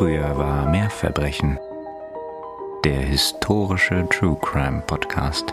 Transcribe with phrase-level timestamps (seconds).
[0.00, 1.58] Früher war mehr Verbrechen.
[2.84, 5.52] Der historische True Crime Podcast.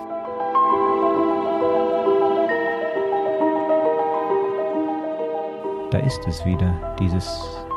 [5.91, 7.27] Da ist es wieder, dieses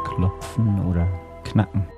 [0.05, 1.09] Klopfen oder
[1.43, 1.89] Knacken.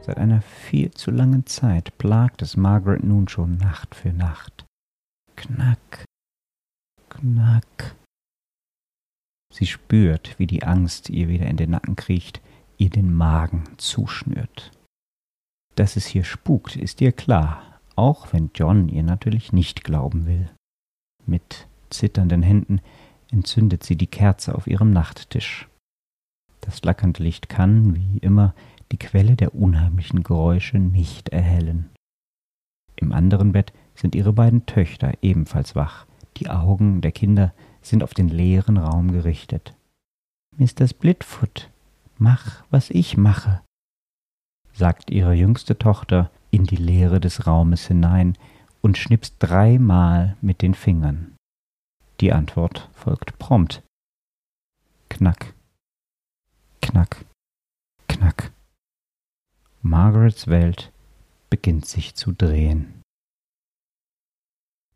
[0.00, 4.64] Seit einer viel zu langen Zeit plagt es Margaret nun schon Nacht für Nacht.
[5.36, 6.06] Knack,
[7.10, 7.96] knack.
[9.52, 12.40] Sie spürt, wie die Angst ihr wieder in den Nacken kriecht,
[12.82, 14.72] ihr den Magen zuschnürt.
[15.76, 20.50] Dass es hier spukt, ist ihr klar, auch wenn John ihr natürlich nicht glauben will.
[21.24, 22.80] Mit zitternden Händen
[23.30, 25.68] entzündet sie die Kerze auf ihrem Nachttisch.
[26.60, 28.54] Das flackernde Licht kann, wie immer,
[28.90, 31.90] die Quelle der unheimlichen Geräusche nicht erhellen.
[32.96, 36.06] Im anderen Bett sind ihre beiden Töchter ebenfalls wach.
[36.36, 39.74] Die Augen der Kinder sind auf den leeren Raum gerichtet.
[40.56, 40.86] Mr.
[40.86, 41.71] Splitfoot,
[42.22, 43.62] mach, was ich mache,
[44.72, 48.38] sagt ihre jüngste Tochter in die Leere des Raumes hinein
[48.80, 51.36] und schnipst dreimal mit den Fingern.
[52.20, 53.82] Die Antwort folgt prompt.
[55.08, 55.54] Knack,
[56.80, 57.24] knack,
[58.08, 58.52] knack.
[59.82, 60.92] Margarets Welt
[61.50, 63.02] beginnt sich zu drehen.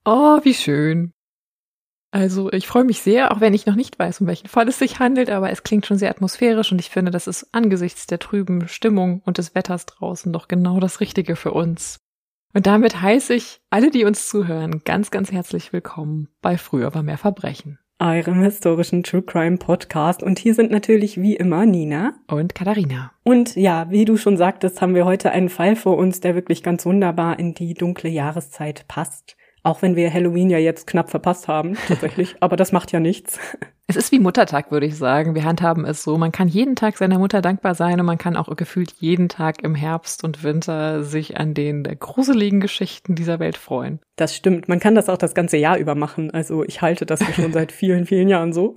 [0.05, 1.13] Oh, wie schön.
[2.17, 4.79] Also ich freue mich sehr, auch wenn ich noch nicht weiß, um welchen Fall es
[4.79, 8.19] sich handelt, aber es klingt schon sehr atmosphärisch und ich finde, das ist angesichts der
[8.19, 12.01] trüben Stimmung und des Wetters draußen doch genau das Richtige für uns.
[12.55, 17.03] Und damit heiße ich alle, die uns zuhören, ganz, ganz herzlich willkommen bei Früher war
[17.03, 20.23] mehr Verbrechen eurem historischen True Crime Podcast.
[20.23, 23.13] Und hier sind natürlich wie immer Nina und Katharina.
[23.25, 26.63] Und ja, wie du schon sagtest, haben wir heute einen Fall vor uns, der wirklich
[26.63, 29.37] ganz wunderbar in die dunkle Jahreszeit passt.
[29.67, 32.37] Auch wenn wir Halloween ja jetzt knapp verpasst haben, tatsächlich.
[32.39, 33.41] Aber das macht ja nichts.
[33.89, 35.35] Es ist wie Muttertag, würde ich sagen.
[35.35, 36.17] Wir handhaben es so.
[36.19, 39.65] Man kann jeden Tag seiner Mutter dankbar sein und man kann auch gefühlt jeden Tag
[39.65, 43.99] im Herbst und Winter sich an den gruseligen Geschichten dieser Welt freuen.
[44.15, 44.69] Das stimmt.
[44.69, 46.31] Man kann das auch das ganze Jahr über machen.
[46.31, 48.75] Also ich halte das schon seit vielen, vielen Jahren so.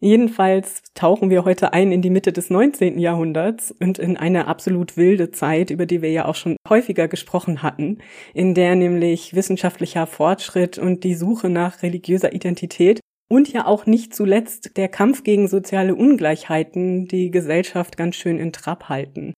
[0.00, 3.00] Jedenfalls tauchen wir heute ein in die Mitte des 19.
[3.00, 7.62] Jahrhunderts und in eine absolut wilde Zeit, über die wir ja auch schon häufiger gesprochen
[7.62, 7.98] hatten,
[8.32, 14.14] in der nämlich wissenschaftlicher Fortschritt und die Suche nach religiöser Identität und ja auch nicht
[14.14, 19.34] zuletzt der Kampf gegen soziale Ungleichheiten die Gesellschaft ganz schön in Trab halten.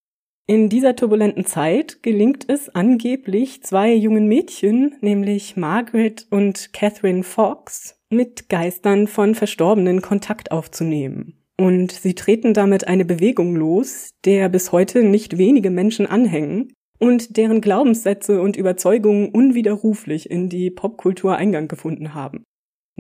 [0.47, 8.00] In dieser turbulenten Zeit gelingt es angeblich zwei jungen Mädchen, nämlich Margaret und Catherine Fox,
[8.11, 11.35] mit Geistern von Verstorbenen Kontakt aufzunehmen.
[11.59, 17.37] Und sie treten damit eine Bewegung los, der bis heute nicht wenige Menschen anhängen und
[17.37, 22.45] deren Glaubenssätze und Überzeugungen unwiderruflich in die Popkultur Eingang gefunden haben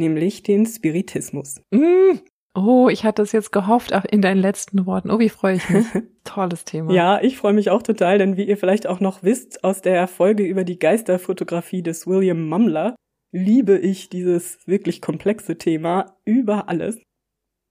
[0.00, 1.62] nämlich den Spiritismus.
[1.70, 2.18] Mm.
[2.56, 5.12] Oh, ich hatte es jetzt gehofft in deinen letzten Worten.
[5.12, 5.86] Oh, wie freue ich mich.
[6.24, 6.92] Tolles Thema.
[6.92, 10.08] Ja, ich freue mich auch total, denn wie ihr vielleicht auch noch wisst aus der
[10.08, 12.96] Folge über die Geisterfotografie des William Mumler,
[13.32, 16.98] liebe ich dieses wirklich komplexe Thema über alles.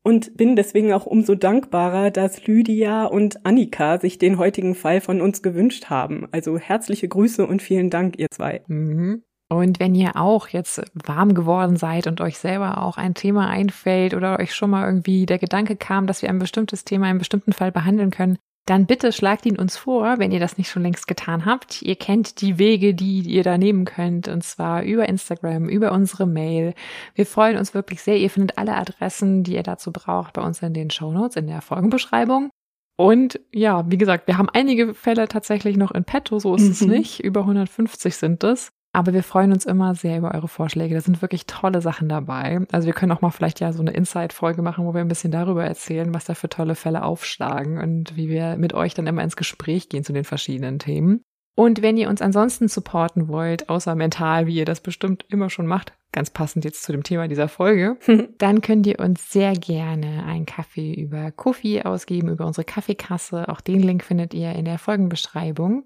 [0.01, 5.19] Und bin deswegen auch umso dankbarer, dass Lydia und Annika sich den heutigen Fall von
[5.19, 6.27] uns gewünscht haben.
[6.31, 8.63] Also herzliche Grüße und vielen Dank, ihr zwei.
[8.67, 9.23] Mhm.
[9.49, 14.13] Und wenn ihr auch jetzt warm geworden seid und euch selber auch ein Thema einfällt
[14.13, 17.19] oder euch schon mal irgendwie der Gedanke kam, dass wir ein bestimmtes Thema in einem
[17.19, 18.37] bestimmten Fall behandeln können,
[18.69, 21.81] dann bitte schlagt ihn uns vor, wenn ihr das nicht schon längst getan habt.
[21.81, 26.27] Ihr kennt die Wege, die ihr da nehmen könnt, und zwar über Instagram, über unsere
[26.27, 26.73] Mail.
[27.15, 28.17] Wir freuen uns wirklich sehr.
[28.17, 31.47] Ihr findet alle Adressen, die ihr dazu braucht, bei uns in den Show Notes, in
[31.47, 32.51] der Folgenbeschreibung.
[32.95, 36.71] Und ja, wie gesagt, wir haben einige Fälle tatsächlich noch in petto, so ist mhm.
[36.71, 37.23] es nicht.
[37.23, 38.71] Über 150 sind es.
[38.99, 40.93] Aber wir freuen uns immer sehr über eure Vorschläge.
[40.93, 42.59] Da sind wirklich tolle Sachen dabei.
[42.69, 45.31] Also wir können auch mal vielleicht ja so eine Inside-Folge machen, wo wir ein bisschen
[45.31, 49.23] darüber erzählen, was da für tolle Fälle aufschlagen und wie wir mit euch dann immer
[49.23, 51.21] ins Gespräch gehen zu den verschiedenen Themen.
[51.55, 55.65] Und wenn ihr uns ansonsten supporten wollt, außer mental, wie ihr das bestimmt immer schon
[55.65, 57.95] macht, ganz passend jetzt zu dem Thema dieser Folge,
[58.37, 63.47] dann könnt ihr uns sehr gerne einen Kaffee über Kofi ausgeben, über unsere Kaffeekasse.
[63.47, 65.85] Auch den Link findet ihr in der Folgenbeschreibung.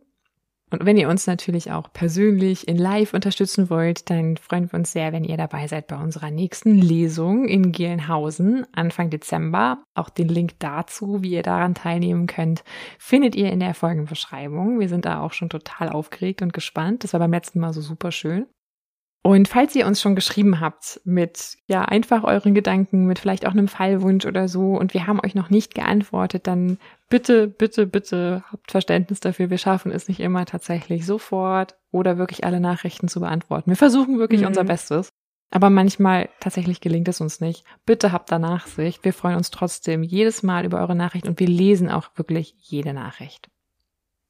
[0.73, 4.91] Und wenn ihr uns natürlich auch persönlich in Live unterstützen wollt, dann freuen wir uns
[4.91, 9.83] sehr, wenn ihr dabei seid bei unserer nächsten Lesung in Gelnhausen Anfang Dezember.
[9.93, 12.63] Auch den Link dazu, wie ihr daran teilnehmen könnt,
[12.97, 14.79] findet ihr in der Folgenbeschreibung.
[14.79, 17.03] Wir sind da auch schon total aufgeregt und gespannt.
[17.03, 18.47] Das war beim letzten Mal so super schön.
[19.25, 23.53] Und falls ihr uns schon geschrieben habt mit, ja, einfach euren Gedanken, mit vielleicht auch
[23.53, 26.77] einem Fallwunsch oder so und wir haben euch noch nicht geantwortet, dann
[27.07, 29.49] bitte, bitte, bitte habt Verständnis dafür.
[29.49, 33.71] Wir schaffen es nicht immer tatsächlich sofort oder wirklich alle Nachrichten zu beantworten.
[33.71, 34.47] Wir versuchen wirklich mhm.
[34.47, 35.07] unser Bestes.
[35.51, 37.63] Aber manchmal tatsächlich gelingt es uns nicht.
[37.85, 39.05] Bitte habt da Nachsicht.
[39.05, 42.91] Wir freuen uns trotzdem jedes Mal über eure Nachricht und wir lesen auch wirklich jede
[42.91, 43.49] Nachricht.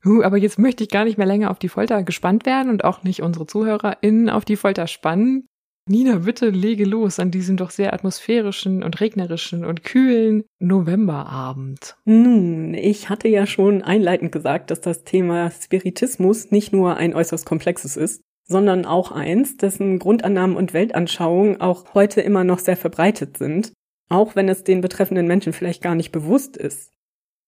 [0.06, 2.84] Huh, aber jetzt möchte ich gar nicht mehr länger auf die Folter gespannt werden und
[2.84, 5.48] auch nicht unsere ZuhörerInnen auf die Folter spannen.
[5.90, 11.98] Nina, bitte lege los an diesem doch sehr atmosphärischen und regnerischen und kühlen Novemberabend.
[12.06, 17.46] Nun, ich hatte ja schon einleitend gesagt, dass das Thema Spiritismus nicht nur ein äußerst
[17.46, 23.38] komplexes ist, sondern auch eins, dessen Grundannahmen und Weltanschauungen auch heute immer noch sehr verbreitet
[23.38, 23.74] sind,
[24.10, 26.94] auch wenn es den betreffenden Menschen vielleicht gar nicht bewusst ist.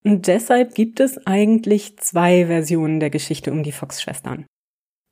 [0.06, 4.46] Und deshalb gibt es eigentlich zwei Versionen der Geschichte um die Fox-Schwestern.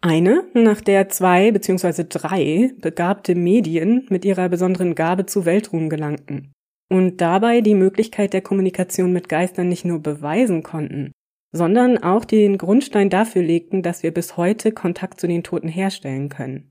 [0.01, 2.05] Eine, nach der zwei bzw.
[2.07, 6.51] drei begabte Medien mit ihrer besonderen Gabe zu Weltruhm gelangten
[6.91, 11.11] und dabei die Möglichkeit der Kommunikation mit Geistern nicht nur beweisen konnten,
[11.51, 16.29] sondern auch den Grundstein dafür legten, dass wir bis heute Kontakt zu den Toten herstellen
[16.29, 16.69] können.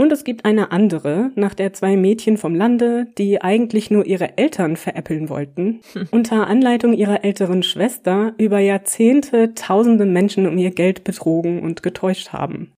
[0.00, 4.38] Und es gibt eine andere, nach der zwei Mädchen vom Lande, die eigentlich nur ihre
[4.38, 6.08] Eltern veräppeln wollten, hm.
[6.10, 12.30] unter Anleitung ihrer älteren Schwester über Jahrzehnte tausende Menschen um ihr Geld betrogen und getäuscht
[12.32, 12.72] haben.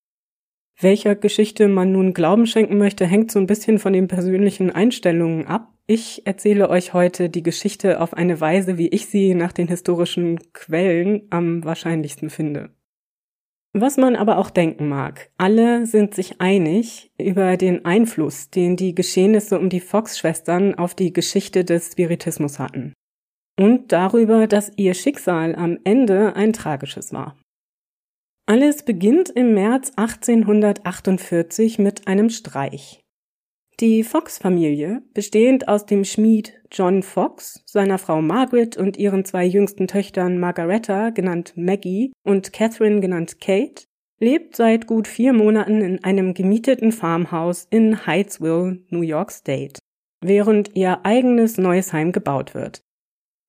[0.81, 5.47] Welcher Geschichte man nun Glauben schenken möchte, hängt so ein bisschen von den persönlichen Einstellungen
[5.47, 5.73] ab.
[5.87, 10.41] Ich erzähle euch heute die Geschichte auf eine Weise, wie ich sie nach den historischen
[10.53, 12.71] Quellen am wahrscheinlichsten finde.
[13.75, 18.95] Was man aber auch denken mag, alle sind sich einig über den Einfluss, den die
[18.95, 22.93] Geschehnisse um die Fox-Schwestern auf die Geschichte des Spiritismus hatten.
[23.59, 27.37] Und darüber, dass ihr Schicksal am Ende ein tragisches war.
[28.45, 33.02] Alles beginnt im März 1848 mit einem Streich.
[33.81, 39.89] Die Fox-Familie, bestehend aus dem Schmied John Fox, seiner Frau Margaret und ihren zwei jüngsten
[39.89, 43.85] Töchtern Margaretta, genannt Maggie, und Catherine, genannt Kate,
[44.21, 49.81] lebt seit gut vier Monaten in einem gemieteten Farmhaus in Hydesville, New York State,
[50.21, 52.83] während ihr eigenes neues Heim gebaut wird.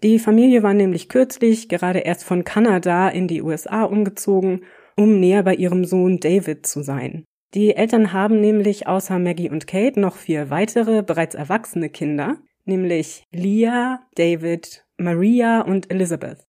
[0.02, 4.64] Die Familie war nämlich kürzlich gerade erst von Kanada in die USA umgezogen,
[4.98, 7.24] um näher bei ihrem Sohn David zu sein.
[7.54, 13.26] Die Eltern haben nämlich außer Maggie und Kate noch vier weitere, bereits erwachsene Kinder, nämlich
[13.32, 16.48] Leah, David, Maria und Elizabeth.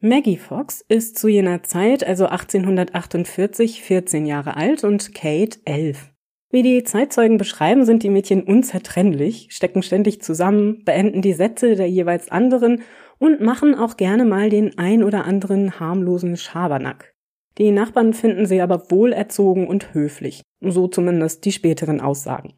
[0.00, 6.12] Maggie Fox ist zu jener Zeit, also 1848, 14 Jahre alt und Kate 11.
[6.50, 11.88] Wie die Zeitzeugen beschreiben, sind die Mädchen unzertrennlich, stecken ständig zusammen, beenden die Sätze der
[11.88, 12.82] jeweils anderen
[13.18, 17.13] und machen auch gerne mal den ein oder anderen harmlosen Schabernack.
[17.58, 22.54] Die Nachbarn finden sie aber wohlerzogen und höflich, so zumindest die späteren Aussagen.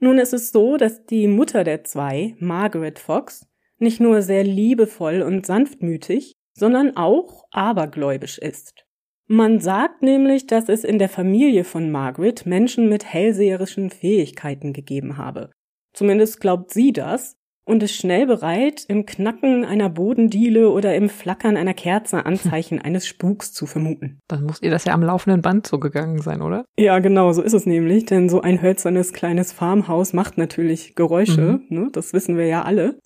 [0.00, 3.46] Nun ist es so, dass die Mutter der zwei, Margaret Fox,
[3.78, 8.84] nicht nur sehr liebevoll und sanftmütig, sondern auch abergläubisch ist.
[9.26, 15.16] Man sagt nämlich, dass es in der Familie von Margaret Menschen mit hellseherischen Fähigkeiten gegeben
[15.16, 15.50] habe.
[15.94, 21.56] Zumindest glaubt sie das, und ist schnell bereit, im Knacken einer Bodendiele oder im Flackern
[21.56, 24.20] einer Kerze Anzeichen eines Spuks zu vermuten.
[24.28, 26.64] Dann muss ihr das ja am laufenden Band so gegangen sein, oder?
[26.78, 31.60] Ja, genau, so ist es nämlich, denn so ein hölzernes kleines Farmhaus macht natürlich Geräusche,
[31.68, 31.76] mhm.
[31.76, 31.88] ne?
[31.92, 32.98] das wissen wir ja alle.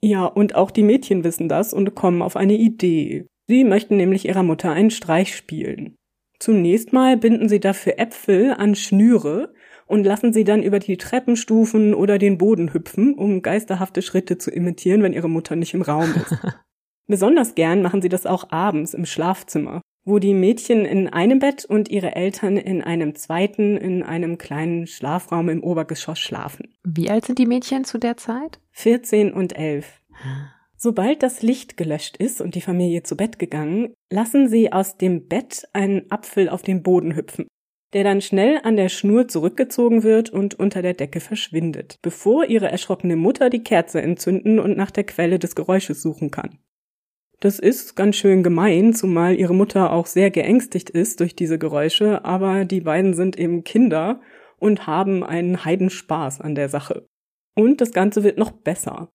[0.00, 3.26] Ja, und auch die Mädchen wissen das und kommen auf eine Idee.
[3.48, 5.96] Sie möchten nämlich ihrer Mutter einen Streich spielen.
[6.38, 9.54] Zunächst mal binden sie dafür Äpfel an Schnüre,
[9.86, 14.50] und lassen sie dann über die Treppenstufen oder den Boden hüpfen, um geisterhafte Schritte zu
[14.50, 16.36] imitieren, wenn ihre Mutter nicht im Raum ist.
[17.06, 21.64] Besonders gern machen sie das auch abends im Schlafzimmer, wo die Mädchen in einem Bett
[21.64, 26.74] und ihre Eltern in einem zweiten, in einem kleinen Schlafraum im Obergeschoss schlafen.
[26.84, 28.58] Wie alt sind die Mädchen zu der Zeit?
[28.72, 30.02] 14 und 11.
[30.76, 35.26] Sobald das Licht gelöscht ist und die Familie zu Bett gegangen, lassen sie aus dem
[35.28, 37.46] Bett einen Apfel auf den Boden hüpfen
[37.92, 42.70] der dann schnell an der Schnur zurückgezogen wird und unter der Decke verschwindet, bevor ihre
[42.70, 46.58] erschrockene Mutter die Kerze entzünden und nach der Quelle des Geräusches suchen kann.
[47.40, 52.24] Das ist ganz schön gemein, zumal ihre Mutter auch sehr geängstigt ist durch diese Geräusche,
[52.24, 54.20] aber die beiden sind eben Kinder
[54.58, 57.06] und haben einen Heidenspaß an der Sache.
[57.54, 59.10] Und das Ganze wird noch besser.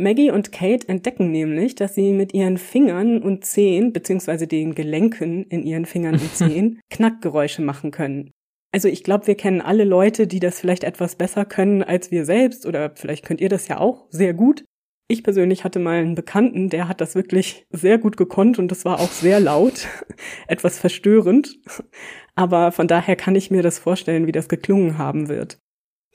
[0.00, 5.42] Maggie und Kate entdecken nämlich, dass sie mit ihren Fingern und Zehen, beziehungsweise den Gelenken
[5.44, 8.30] in ihren Fingern und Zehen, Knackgeräusche machen können.
[8.72, 12.24] Also ich glaube, wir kennen alle Leute, die das vielleicht etwas besser können als wir
[12.24, 14.64] selbst, oder vielleicht könnt ihr das ja auch sehr gut.
[15.10, 18.84] Ich persönlich hatte mal einen Bekannten, der hat das wirklich sehr gut gekonnt und das
[18.84, 19.88] war auch sehr laut,
[20.46, 21.58] etwas verstörend.
[22.36, 25.58] Aber von daher kann ich mir das vorstellen, wie das geklungen haben wird.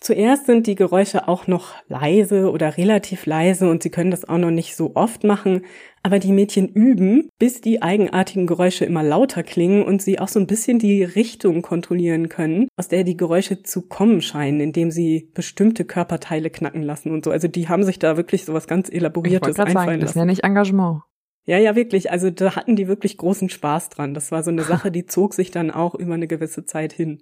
[0.04, 4.38] Zuerst sind die Geräusche auch noch leise oder relativ leise und sie können das auch
[4.38, 5.62] noch nicht so oft machen,
[6.04, 10.42] aber die Mädchen üben, bis die eigenartigen Geräusche immer lauter klingen und sie auch so
[10.42, 15.32] ein bisschen die Richtung kontrollieren können, aus der die Geräusche zu kommen scheinen, indem sie
[15.34, 17.32] bestimmte Körperteile knacken lassen und so.
[17.32, 20.02] Also die haben sich da wirklich so was ganz Elaboriertes einfallen sagen, lassen.
[20.02, 21.04] Das nenne ich Engagement.
[21.46, 22.12] Ja, ja, wirklich.
[22.12, 24.14] Also da hatten die wirklich großen Spaß dran.
[24.14, 27.22] Das war so eine Sache, die zog sich dann auch über eine gewisse Zeit hin.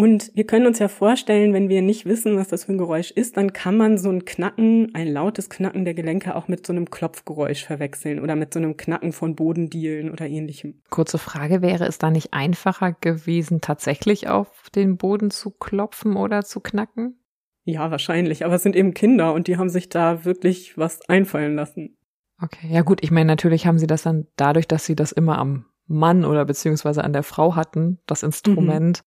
[0.00, 3.10] Und wir können uns ja vorstellen, wenn wir nicht wissen, was das für ein Geräusch
[3.10, 6.72] ist, dann kann man so ein Knacken, ein lautes Knacken der Gelenke auch mit so
[6.72, 10.82] einem Klopfgeräusch verwechseln oder mit so einem Knacken von Bodendielen oder ähnlichem.
[10.88, 16.44] Kurze Frage, wäre es da nicht einfacher gewesen, tatsächlich auf den Boden zu klopfen oder
[16.44, 17.18] zu knacken?
[17.64, 21.56] Ja, wahrscheinlich, aber es sind eben Kinder und die haben sich da wirklich was einfallen
[21.56, 21.96] lassen.
[22.40, 25.38] Okay, ja gut, ich meine, natürlich haben sie das dann dadurch, dass sie das immer
[25.38, 29.02] am Mann oder beziehungsweise an der Frau hatten, das Instrument,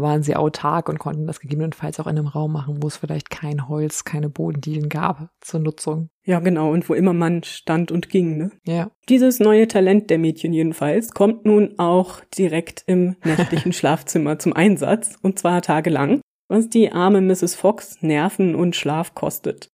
[0.00, 3.30] waren sie autark und konnten das gegebenenfalls auch in einem Raum machen, wo es vielleicht
[3.30, 6.10] kein Holz, keine Bodendielen gab zur Nutzung.
[6.24, 8.50] Ja, genau, und wo immer man stand und ging, ne?
[8.64, 8.90] Ja.
[9.08, 15.16] Dieses neue Talent der Mädchen jedenfalls kommt nun auch direkt im nächtlichen Schlafzimmer zum Einsatz,
[15.22, 17.54] und zwar tagelang, was die arme Mrs.
[17.54, 19.68] Fox Nerven und Schlaf kostet.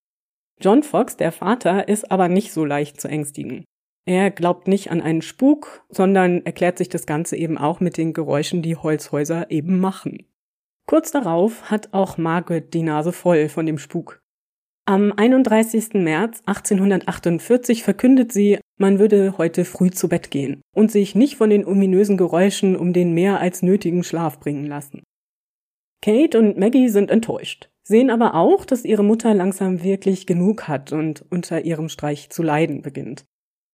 [0.60, 3.64] John Fox, der Vater, ist aber nicht so leicht zu ängstigen.
[4.08, 8.12] Er glaubt nicht an einen Spuk, sondern erklärt sich das Ganze eben auch mit den
[8.12, 10.26] Geräuschen, die Holzhäuser eben machen.
[10.86, 14.22] Kurz darauf hat auch Margaret die Nase voll von dem Spuk.
[14.88, 15.94] Am 31.
[15.94, 21.50] März 1848 verkündet sie, man würde heute früh zu Bett gehen und sich nicht von
[21.50, 25.02] den ominösen Geräuschen um den mehr als nötigen Schlaf bringen lassen.
[26.00, 30.92] Kate und Maggie sind enttäuscht, sehen aber auch, dass ihre Mutter langsam wirklich genug hat
[30.92, 33.24] und unter ihrem Streich zu leiden beginnt.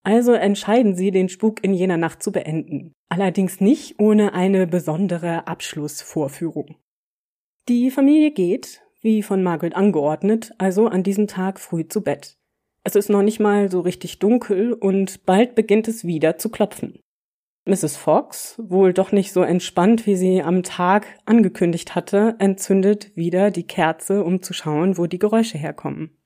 [0.05, 2.93] Also entscheiden sie, den Spuk in jener Nacht zu beenden.
[3.09, 6.77] Allerdings nicht ohne eine besondere Abschlussvorführung.
[7.69, 12.37] Die Familie geht, wie von Margaret angeordnet, also an diesem Tag früh zu Bett.
[12.85, 16.99] Es ist noch nicht mal so richtig dunkel und bald beginnt es wieder zu klopfen.
[17.65, 17.97] Mrs.
[17.97, 23.67] Fox, wohl doch nicht so entspannt, wie sie am Tag angekündigt hatte, entzündet wieder die
[23.67, 26.19] Kerze, um zu schauen, wo die Geräusche herkommen.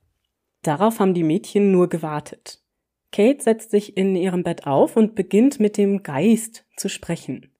[0.63, 2.63] Darauf haben die Mädchen nur gewartet.
[3.13, 7.53] Kate setzt sich in ihrem Bett auf und beginnt mit dem Geist zu sprechen.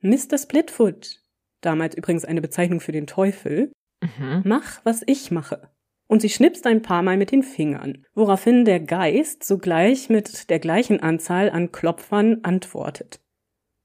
[0.00, 0.38] Mr.
[0.38, 1.20] Splitfoot,
[1.60, 4.42] damals übrigens eine Bezeichnung für den Teufel, mhm.
[4.44, 5.70] mach, was ich mache.
[6.08, 10.58] Und sie schnipst ein paar Mal mit den Fingern, woraufhin der Geist sogleich mit der
[10.58, 13.20] gleichen Anzahl an Klopfern antwortet.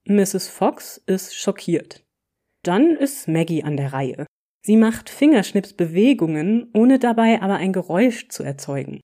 [0.06, 0.48] Mrs.
[0.48, 2.04] Fox ist schockiert.
[2.62, 4.26] Dann ist Maggie an der Reihe.
[4.62, 9.00] Sie macht Fingerschnipsbewegungen, ohne dabei aber ein Geräusch zu erzeugen.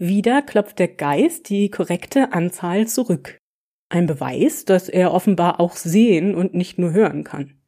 [0.00, 3.38] Wieder klopft der Geist die korrekte Anzahl zurück.
[3.88, 7.60] Ein Beweis, dass er offenbar auch sehen und nicht nur hören kann.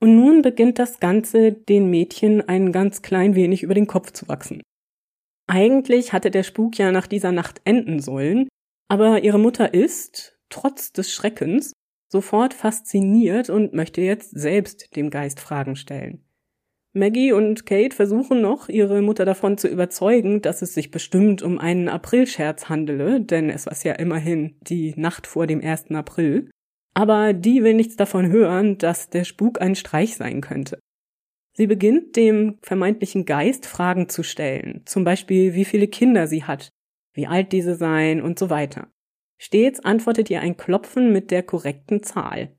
[0.00, 4.26] Und nun beginnt das Ganze den Mädchen ein ganz klein wenig über den Kopf zu
[4.26, 4.62] wachsen.
[5.46, 8.48] Eigentlich hatte der Spuk ja nach dieser Nacht enden sollen,
[8.88, 11.72] aber ihre Mutter ist, trotz des Schreckens,
[12.10, 16.25] sofort fasziniert und möchte jetzt selbst dem Geist Fragen stellen.
[16.96, 21.58] Maggie und Kate versuchen noch, ihre Mutter davon zu überzeugen, dass es sich bestimmt um
[21.58, 25.90] einen Aprilscherz handele, denn es war ja immerhin die Nacht vor dem 1.
[25.90, 26.50] April.
[26.94, 30.78] Aber die will nichts davon hören, dass der Spuk ein Streich sein könnte.
[31.52, 36.70] Sie beginnt dem vermeintlichen Geist Fragen zu stellen, zum Beispiel wie viele Kinder sie hat,
[37.12, 38.88] wie alt diese seien und so weiter.
[39.36, 42.56] Stets antwortet ihr ein Klopfen mit der korrekten Zahl.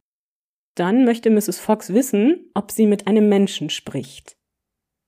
[0.77, 1.57] Dann möchte Mrs.
[1.57, 4.37] Fox wissen, ob sie mit einem Menschen spricht.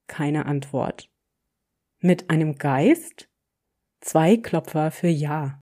[0.08, 1.10] Keine Antwort.
[2.02, 3.30] Mit einem Geist?
[4.02, 5.60] Zwei Klopfer für Ja.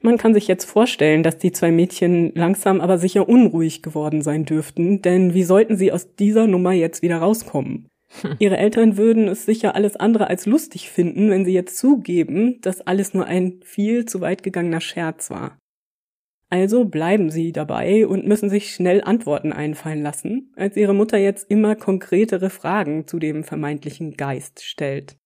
[0.00, 4.44] Man kann sich jetzt vorstellen, dass die zwei Mädchen langsam aber sicher unruhig geworden sein
[4.44, 7.88] dürften, denn wie sollten sie aus dieser Nummer jetzt wieder rauskommen?
[8.20, 8.36] Hm.
[8.38, 12.82] Ihre Eltern würden es sicher alles andere als lustig finden, wenn sie jetzt zugeben, dass
[12.82, 15.58] alles nur ein viel zu weit gegangener Scherz war.
[16.50, 21.50] Also bleiben sie dabei und müssen sich schnell Antworten einfallen lassen, als ihre Mutter jetzt
[21.50, 25.18] immer konkretere Fragen zu dem vermeintlichen Geist stellt.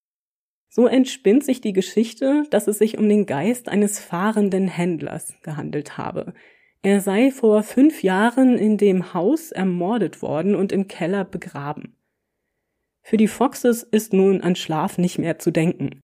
[0.69, 5.97] So entspinnt sich die Geschichte, dass es sich um den Geist eines fahrenden Händlers gehandelt
[5.97, 6.33] habe.
[6.81, 11.95] Er sei vor fünf Jahren in dem Haus ermordet worden und im Keller begraben.
[13.01, 16.01] Für die Foxes ist nun an Schlaf nicht mehr zu denken.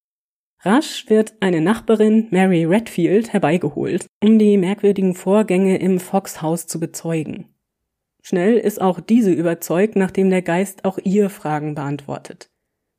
[0.61, 7.47] Rasch wird eine Nachbarin, Mary Redfield, herbeigeholt, um die merkwürdigen Vorgänge im Fox-Haus zu bezeugen.
[8.21, 12.49] Schnell ist auch diese überzeugt, nachdem der Geist auch ihr Fragen beantwortet.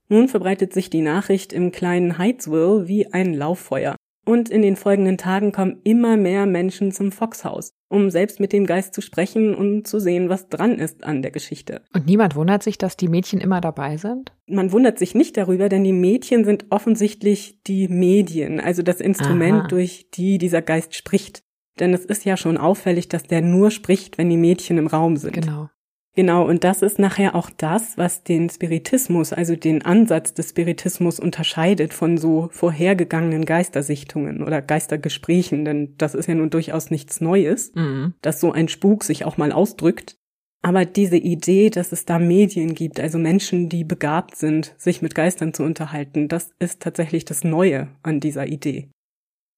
[0.09, 3.95] Nun verbreitet sich die Nachricht im kleinen Heightsville wie ein Lauffeuer.
[4.27, 8.67] Und in den folgenden Tagen kommen immer mehr Menschen zum Foxhaus, um selbst mit dem
[8.67, 11.83] Geist zu sprechen und zu sehen, was dran ist an der Geschichte.
[11.95, 14.33] Und niemand wundert sich, dass die Mädchen immer dabei sind?
[14.47, 19.63] Man wundert sich nicht darüber, denn die Mädchen sind offensichtlich die Medien, also das Instrument,
[19.63, 19.69] Aha.
[19.69, 21.43] durch die dieser Geist spricht.
[21.79, 25.17] Denn es ist ja schon auffällig, dass der nur spricht, wenn die Mädchen im Raum
[25.17, 25.33] sind.
[25.33, 25.71] Genau.
[26.17, 31.21] Genau, und das ist nachher auch das, was den Spiritismus, also den Ansatz des Spiritismus
[31.21, 37.73] unterscheidet von so vorhergegangenen Geistersichtungen oder Geistergesprächen, denn das ist ja nun durchaus nichts Neues,
[37.75, 38.15] mhm.
[38.23, 40.17] dass so ein Spuk sich auch mal ausdrückt.
[40.63, 45.15] Aber diese Idee, dass es da Medien gibt, also Menschen, die begabt sind, sich mit
[45.15, 48.91] Geistern zu unterhalten, das ist tatsächlich das Neue an dieser Idee.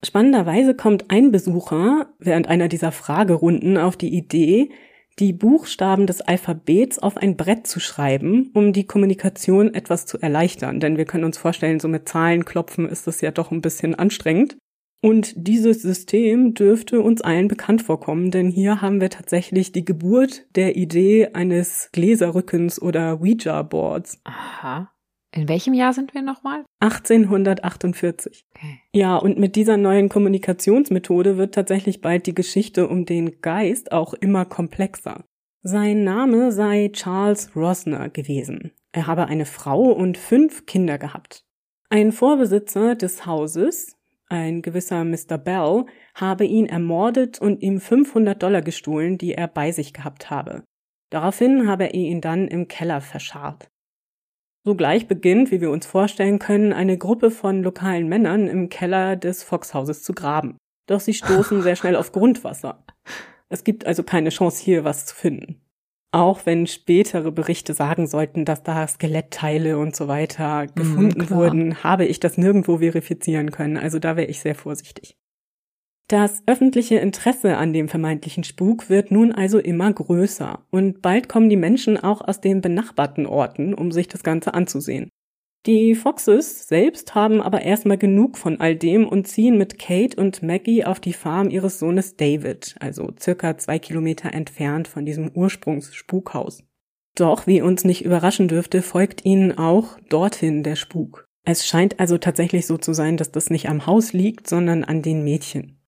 [0.05, 4.71] Spannenderweise kommt ein Besucher während einer dieser Fragerunden auf die Idee,
[5.19, 10.81] die Buchstaben des Alphabets auf ein Brett zu schreiben, um die Kommunikation etwas zu erleichtern.
[10.81, 13.95] Denn wir können uns vorstellen, so mit Zahlen klopfen ist das ja doch ein bisschen
[13.95, 14.57] anstrengend.
[15.05, 20.47] Und dieses System dürfte uns allen bekannt vorkommen, denn hier haben wir tatsächlich die Geburt
[20.55, 24.21] der Idee eines Gläserrückens oder Ouija-Boards.
[24.23, 24.92] Aha.
[25.35, 26.65] In welchem Jahr sind wir nochmal?
[26.81, 28.45] 1848.
[28.55, 28.81] Okay.
[28.93, 34.13] Ja, und mit dieser neuen Kommunikationsmethode wird tatsächlich bald die Geschichte um den Geist auch
[34.13, 35.25] immer komplexer.
[35.63, 38.73] Sein Name sei Charles Rosner gewesen.
[38.93, 41.47] Er habe eine Frau und fünf Kinder gehabt.
[41.89, 43.97] Ein Vorbesitzer des Hauses,
[44.29, 45.39] ein gewisser Mr.
[45.39, 50.65] Bell, habe ihn ermordet und ihm 500 Dollar gestohlen, die er bei sich gehabt habe.
[51.11, 53.72] Daraufhin habe er ihn dann im Keller verscharrt.
[54.65, 59.43] Sogleich beginnt, wie wir uns vorstellen können, eine Gruppe von lokalen Männern im Keller des
[59.43, 60.57] Foxhauses zu graben.
[60.87, 62.85] Doch sie stoßen sehr schnell auf Grundwasser.
[63.49, 65.61] Es gibt also keine Chance, hier was zu finden.
[66.15, 71.31] Auch wenn spätere Berichte sagen sollten, dass da Skelettteile und so weiter mhm, gefunden mm,
[71.31, 73.79] wurden, habe ich das nirgendwo verifizieren können.
[73.79, 75.17] Also da wäre ich sehr vorsichtig.
[76.13, 81.49] Das öffentliche Interesse an dem vermeintlichen Spuk wird nun also immer größer und bald kommen
[81.49, 85.09] die Menschen auch aus den benachbarten Orten, um sich das Ganze anzusehen.
[85.65, 90.43] Die Foxes selbst haben aber erstmal genug von all dem und ziehen mit Kate und
[90.43, 96.63] Maggie auf die Farm ihres Sohnes David, also circa zwei Kilometer entfernt von diesem Ursprungsspukhaus.
[97.17, 101.25] Doch, wie uns nicht überraschen dürfte, folgt ihnen auch dorthin der Spuk.
[101.47, 105.01] Es scheint also tatsächlich so zu sein, dass das nicht am Haus liegt, sondern an
[105.01, 105.79] den Mädchen.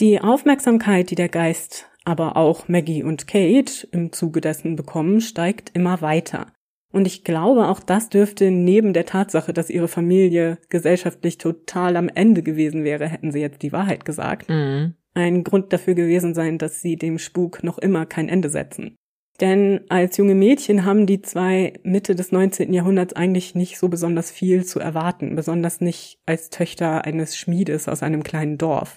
[0.00, 5.72] Die Aufmerksamkeit, die der Geist, aber auch Maggie und Kate im Zuge dessen bekommen, steigt
[5.74, 6.46] immer weiter.
[6.90, 12.08] Und ich glaube, auch das dürfte neben der Tatsache, dass ihre Familie gesellschaftlich total am
[12.08, 14.94] Ende gewesen wäre, hätten sie jetzt die Wahrheit gesagt, mhm.
[15.12, 18.96] ein Grund dafür gewesen sein, dass sie dem Spuk noch immer kein Ende setzen.
[19.38, 22.72] Denn als junge Mädchen haben die zwei Mitte des 19.
[22.72, 28.02] Jahrhunderts eigentlich nicht so besonders viel zu erwarten, besonders nicht als Töchter eines Schmiedes aus
[28.02, 28.96] einem kleinen Dorf.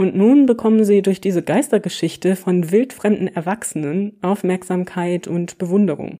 [0.00, 6.16] Und nun bekommen sie durch diese Geistergeschichte von wildfremden Erwachsenen Aufmerksamkeit und Bewunderung.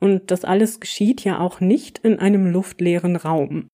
[0.00, 3.68] Und das alles geschieht ja auch nicht in einem luftleeren Raum.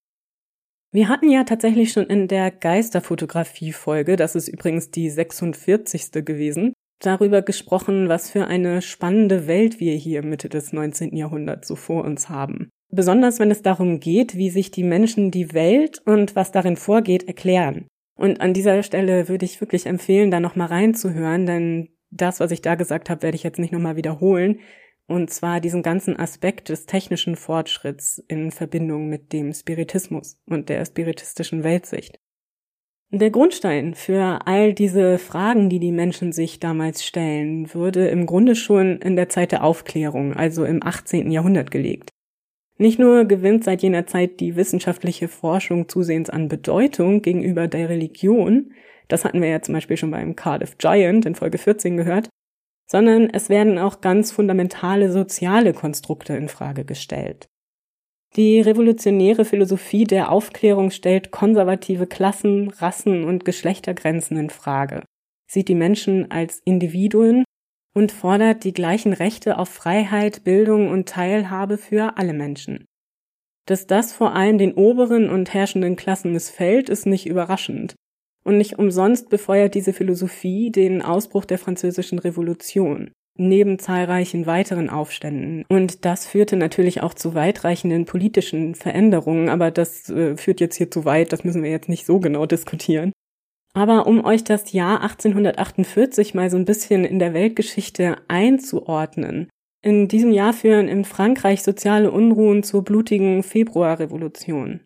[0.93, 6.13] Wir hatten ja tatsächlich schon in der Geisterfotografie-Folge, das ist übrigens die 46.
[6.27, 11.17] gewesen, darüber gesprochen, was für eine spannende Welt wir hier Mitte des 19.
[11.17, 12.69] Jahrhunderts so vor uns haben.
[12.93, 17.27] Besonders wenn es darum geht, wie sich die Menschen die Welt und was darin vorgeht
[17.27, 17.87] erklären.
[18.17, 22.63] Und an dieser Stelle würde ich wirklich empfehlen, da nochmal reinzuhören, denn das, was ich
[22.63, 24.61] da gesagt habe, werde ich jetzt nicht nochmal wiederholen.
[25.07, 30.85] Und zwar diesen ganzen Aspekt des technischen Fortschritts in Verbindung mit dem Spiritismus und der
[30.85, 32.19] spiritistischen Weltsicht.
[33.11, 38.57] Der Grundstein für all diese Fragen, die die Menschen sich damals stellen, wurde im Grunde
[38.57, 41.31] schon in der Zeit der Aufklärung, also im 18.
[41.31, 42.11] Jahrhundert gelegt.
[42.79, 48.73] Nicht nur gewinnt seit jener Zeit die wissenschaftliche Forschung zusehends an Bedeutung gegenüber der Religion,
[49.09, 52.29] das hatten wir ja zum Beispiel schon beim Cardiff Giant in Folge 14 gehört,
[52.87, 57.47] sondern es werden auch ganz fundamentale soziale Konstrukte in Frage gestellt.
[58.37, 65.03] Die revolutionäre Philosophie der Aufklärung stellt konservative Klassen, Rassen und Geschlechtergrenzen in Frage,
[65.47, 67.45] sieht die Menschen als Individuen
[67.97, 72.85] und fordert die gleichen Rechte auf Freiheit, Bildung und Teilhabe für alle Menschen.
[73.67, 77.95] Dass das vor allem den oberen und herrschenden Klassen missfällt, ist nicht überraschend.
[78.45, 85.65] Und nicht umsonst befeuert diese Philosophie den Ausbruch der französischen Revolution, neben zahlreichen weiteren Aufständen.
[85.71, 90.91] Und das führte natürlich auch zu weitreichenden politischen Veränderungen, aber das äh, führt jetzt hier
[90.91, 93.13] zu weit, das müssen wir jetzt nicht so genau diskutieren.
[93.77, 99.51] Aber um euch das Jahr 1848 mal so ein bisschen in der Weltgeschichte einzuordnen.
[99.83, 104.81] In diesem Jahr führen in Frankreich soziale Unruhen zur blutigen Februarrevolution.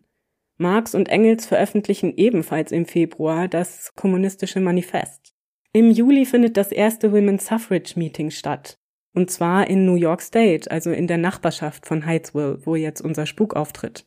[0.57, 5.31] Marx und Engels veröffentlichen ebenfalls im Februar das kommunistische Manifest.
[5.71, 8.77] Im Juli findet das erste Women's Suffrage Meeting statt.
[9.13, 13.25] Und zwar in New York State, also in der Nachbarschaft von Hydesville, wo jetzt unser
[13.25, 14.05] Spuk auftritt.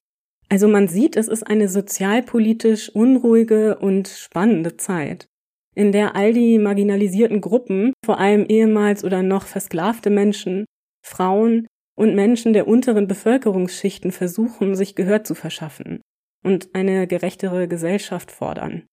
[0.49, 5.27] Also man sieht, es ist eine sozialpolitisch unruhige und spannende Zeit.
[5.75, 10.65] in der all die marginalisierten Gruppen, vor allem ehemals oder noch versklavte Menschen,
[11.05, 16.01] Frauen und Menschen der unteren Bevölkerungsschichten versuchen, sich Gehör zu verschaffen
[16.45, 18.87] und eine gerechtere Gesellschaft fordern.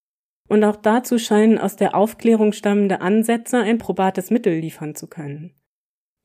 [0.50, 5.54] Und auch dazu scheinen aus der Aufklärung stammende Ansätze ein probates Mittel liefern zu können.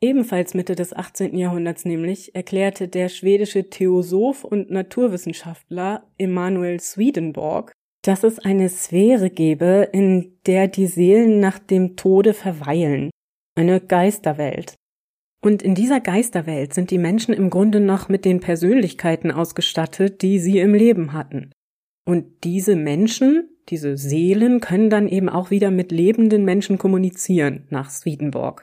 [0.06, 1.36] Ebenfalls Mitte des 18.
[1.36, 9.88] Jahrhunderts nämlich erklärte der schwedische Theosoph und Naturwissenschaftler Emanuel Swedenborg, dass es eine Sphäre gebe,
[9.92, 13.10] in der die Seelen nach dem Tode verweilen,
[13.56, 14.76] eine Geisterwelt.
[15.44, 20.38] Und in dieser Geisterwelt sind die Menschen im Grunde noch mit den Persönlichkeiten ausgestattet, die
[20.38, 21.50] sie im Leben hatten.
[22.04, 27.90] Und diese Menschen, diese Seelen, können dann eben auch wieder mit lebenden Menschen kommunizieren, nach
[27.90, 28.62] Swedenborg.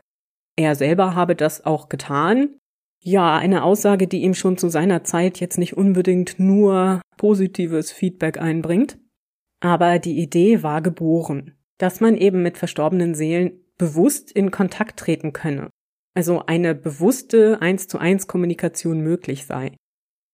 [0.55, 2.57] Er selber habe das auch getan.
[2.99, 8.39] Ja, eine Aussage, die ihm schon zu seiner Zeit jetzt nicht unbedingt nur positives Feedback
[8.39, 8.97] einbringt.
[9.61, 15.33] Aber die Idee war geboren, dass man eben mit verstorbenen Seelen bewusst in Kontakt treten
[15.33, 15.69] könne.
[16.15, 19.75] Also eine bewusste eins zu eins Kommunikation möglich sei.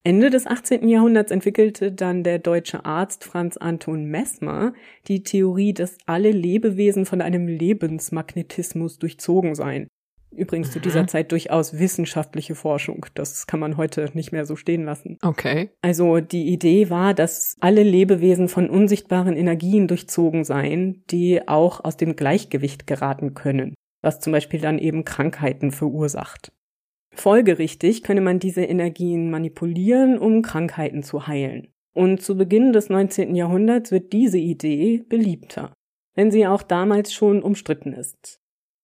[0.03, 0.87] Ende des 18.
[0.87, 4.73] Jahrhunderts entwickelte dann der deutsche Arzt Franz Anton Messmer
[5.07, 9.87] die Theorie, dass alle Lebewesen von einem Lebensmagnetismus durchzogen seien.
[10.31, 13.05] Übrigens zu dieser Zeit durchaus wissenschaftliche Forschung.
[13.15, 15.17] Das kann man heute nicht mehr so stehen lassen.
[15.21, 15.71] Okay.
[15.81, 21.97] Also die Idee war, dass alle Lebewesen von unsichtbaren Energien durchzogen seien, die auch aus
[21.97, 26.51] dem Gleichgewicht geraten können, was zum Beispiel dann eben Krankheiten verursacht.
[27.15, 31.67] Folgerichtig könne man diese Energien manipulieren, um Krankheiten zu heilen.
[31.93, 33.35] Und zu Beginn des 19.
[33.35, 35.73] Jahrhunderts wird diese Idee beliebter,
[36.15, 38.38] wenn sie auch damals schon umstritten ist.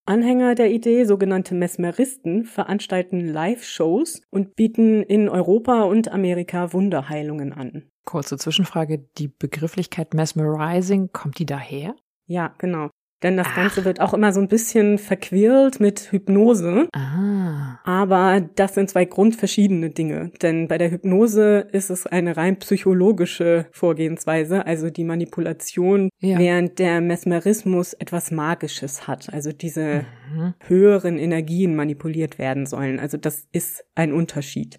[0.08, 7.90] Anhänger der Idee, sogenannte Mesmeristen, veranstalten Live-Shows und bieten in Europa und Amerika Wunderheilungen an.
[8.04, 11.96] Kurze Zwischenfrage, die Begrifflichkeit mesmerizing, kommt die daher?
[12.26, 12.90] Ja, genau.
[13.22, 13.56] Denn das Ach.
[13.56, 16.88] Ganze wird auch immer so ein bisschen verquirlt mit Hypnose.
[16.92, 17.78] Ah.
[17.84, 20.32] Aber das sind zwei grundverschiedene Dinge.
[20.42, 26.38] Denn bei der Hypnose ist es eine rein psychologische Vorgehensweise, also die Manipulation, ja.
[26.38, 29.32] während der Mesmerismus etwas Magisches hat.
[29.32, 30.54] Also diese mhm.
[30.66, 33.00] höheren Energien manipuliert werden sollen.
[33.00, 34.78] Also das ist ein Unterschied.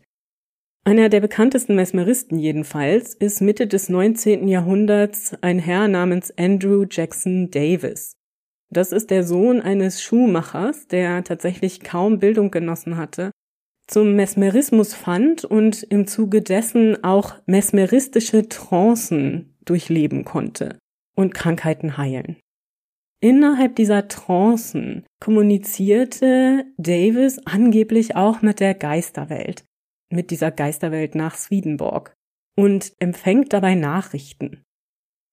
[0.84, 4.48] Einer der bekanntesten Mesmeristen jedenfalls ist Mitte des 19.
[4.48, 8.17] Jahrhunderts ein Herr namens Andrew Jackson Davis.
[8.70, 13.32] Das ist der Sohn eines Schuhmachers, der tatsächlich kaum Bildung genossen hatte,
[13.88, 20.78] zum Mesmerismus fand und im Zuge dessen auch mesmeristische Trancen durchleben konnte
[21.16, 22.38] und Krankheiten heilen.
[23.22, 29.64] Innerhalb dieser Trancen kommunizierte Davis angeblich auch mit der Geisterwelt,
[30.12, 32.14] mit dieser Geisterwelt nach Swedenborg
[32.56, 34.64] und empfängt dabei Nachrichten.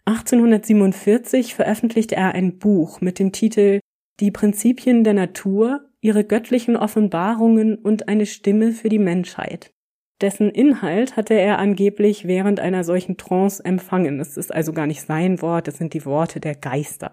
[0.07, 3.81] 1847 veröffentlichte er ein Buch mit dem Titel
[4.21, 9.73] Die Prinzipien der Natur, ihre göttlichen Offenbarungen und eine Stimme für die Menschheit.
[10.21, 14.21] Dessen Inhalt hatte er angeblich während einer solchen Trance empfangen.
[14.21, 17.13] Es ist also gar nicht sein Wort, es sind die Worte der Geister.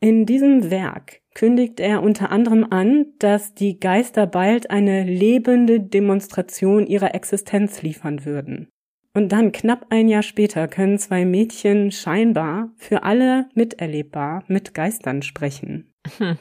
[0.00, 6.86] In diesem Werk kündigt er unter anderem an, dass die Geister bald eine lebende Demonstration
[6.86, 8.68] ihrer Existenz liefern würden.
[9.16, 15.22] Und dann, knapp ein Jahr später, können zwei Mädchen scheinbar für alle miterlebbar mit Geistern
[15.22, 15.94] sprechen.
[16.18, 16.36] Hm.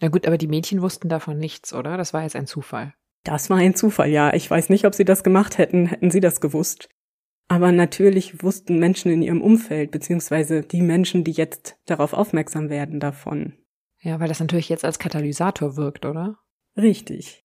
[0.00, 1.96] Na gut, aber die Mädchen wussten davon nichts, oder?
[1.96, 2.94] Das war jetzt ein Zufall.
[3.24, 4.32] Das war ein Zufall, ja.
[4.32, 6.88] Ich weiß nicht, ob sie das gemacht hätten, hätten sie das gewusst.
[7.48, 13.00] Aber natürlich wussten Menschen in ihrem Umfeld, beziehungsweise die Menschen, die jetzt darauf aufmerksam werden,
[13.00, 13.54] davon.
[14.02, 16.38] Ja, weil das natürlich jetzt als Katalysator wirkt, oder?
[16.76, 17.43] Richtig.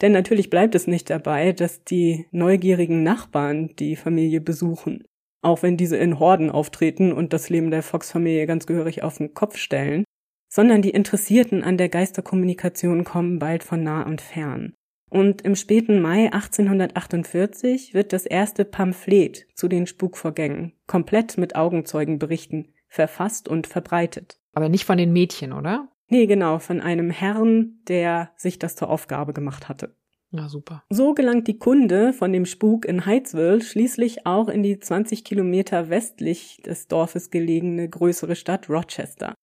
[0.00, 5.04] Denn natürlich bleibt es nicht dabei, dass die neugierigen Nachbarn die Familie besuchen,
[5.42, 9.34] auch wenn diese in Horden auftreten und das Leben der Fox-Familie ganz gehörig auf den
[9.34, 10.04] Kopf stellen,
[10.48, 14.74] sondern die Interessierten an der Geisterkommunikation kommen bald von nah und fern.
[15.10, 22.72] Und im späten Mai 1848 wird das erste Pamphlet zu den Spukvorgängen, komplett mit Augenzeugenberichten,
[22.88, 24.40] verfasst und verbreitet.
[24.52, 25.88] Aber nicht von den Mädchen, oder?
[26.08, 29.96] Nee, genau, von einem Herrn, der sich das zur Aufgabe gemacht hatte.
[30.30, 30.82] Na super.
[30.90, 35.90] So gelangt die Kunde von dem Spuk in Heizville schließlich auch in die 20 Kilometer
[35.90, 39.34] westlich des Dorfes gelegene größere Stadt Rochester.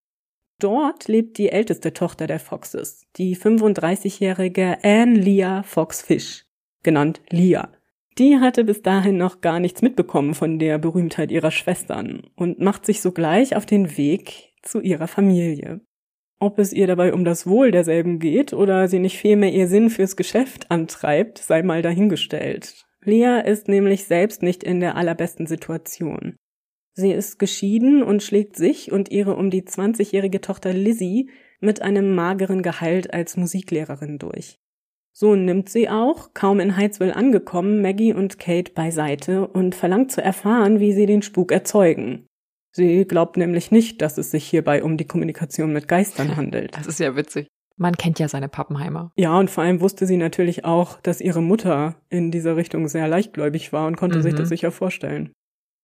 [0.59, 6.45] Dort lebt die älteste Tochter der Foxes, die 35-jährige Anne Leah Fox Fish,
[6.83, 7.71] genannt Leah.
[8.17, 12.85] Die hatte bis dahin noch gar nichts mitbekommen von der Berühmtheit ihrer Schwestern und macht
[12.85, 15.79] sich sogleich auf den Weg zu ihrer Familie.
[16.41, 19.91] Ob es ihr dabei um das Wohl derselben geht oder sie nicht vielmehr ihr Sinn
[19.91, 22.83] fürs Geschäft antreibt, sei mal dahingestellt.
[23.03, 26.35] Lea ist nämlich selbst nicht in der allerbesten Situation.
[26.93, 32.15] Sie ist geschieden und schlägt sich und ihre um die 20-jährige Tochter Lizzie mit einem
[32.15, 34.57] mageren Gehalt als Musiklehrerin durch.
[35.13, 40.23] So nimmt sie auch, kaum in Heizville angekommen, Maggie und Kate beiseite und verlangt zu
[40.23, 42.25] erfahren, wie sie den Spuk erzeugen.
[42.71, 46.75] Sie glaubt nämlich nicht, dass es sich hierbei um die Kommunikation mit Geistern handelt.
[46.77, 47.47] Das ist ja witzig.
[47.77, 49.11] Man kennt ja seine Pappenheimer.
[49.15, 53.07] Ja, und vor allem wusste sie natürlich auch, dass ihre Mutter in dieser Richtung sehr
[53.07, 54.23] leichtgläubig war und konnte mhm.
[54.23, 55.31] sich das sicher vorstellen.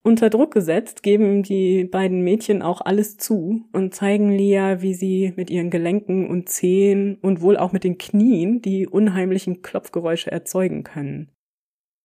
[0.03, 5.33] Unter Druck gesetzt geben die beiden Mädchen auch alles zu und zeigen Lia, wie sie
[5.35, 10.83] mit ihren Gelenken und Zehen und wohl auch mit den Knien die unheimlichen Klopfgeräusche erzeugen
[10.83, 11.31] können.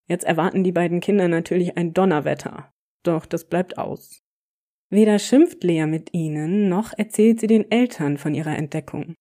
[0.08, 2.72] Jetzt erwarten die beiden Kinder natürlich ein Donnerwetter.
[3.04, 4.21] Doch das bleibt aus.
[4.92, 9.14] Weder schimpft Lea mit ihnen, noch erzählt sie den Eltern von ihrer Entdeckung.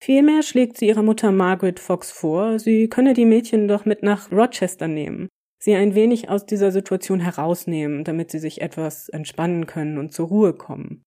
[0.00, 4.30] Vielmehr schlägt sie ihrer Mutter Margaret Fox vor, sie könne die Mädchen doch mit nach
[4.30, 5.26] Rochester nehmen,
[5.58, 10.28] sie ein wenig aus dieser Situation herausnehmen, damit sie sich etwas entspannen können und zur
[10.28, 11.02] Ruhe kommen.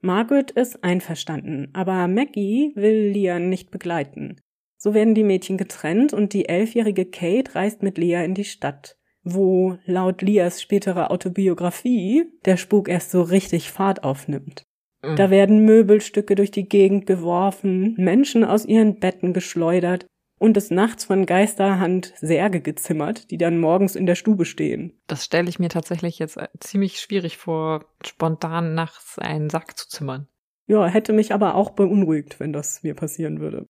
[0.00, 4.36] Margaret ist einverstanden, aber Maggie will Lian nicht begleiten.
[4.78, 8.96] So werden die Mädchen getrennt und die elfjährige Kate reist mit Lea in die Stadt
[9.26, 14.62] wo laut Lias späterer Autobiografie der Spuk erst so richtig Fahrt aufnimmt.
[15.02, 15.16] Mhm.
[15.16, 20.06] Da werden Möbelstücke durch die Gegend geworfen, Menschen aus ihren Betten geschleudert
[20.38, 24.92] und des Nachts von Geisterhand Särge gezimmert, die dann morgens in der Stube stehen.
[25.08, 30.28] Das stelle ich mir tatsächlich jetzt ziemlich schwierig vor, spontan nachts einen Sack zu zimmern.
[30.68, 33.66] Ja, hätte mich aber auch beunruhigt, wenn das mir passieren würde.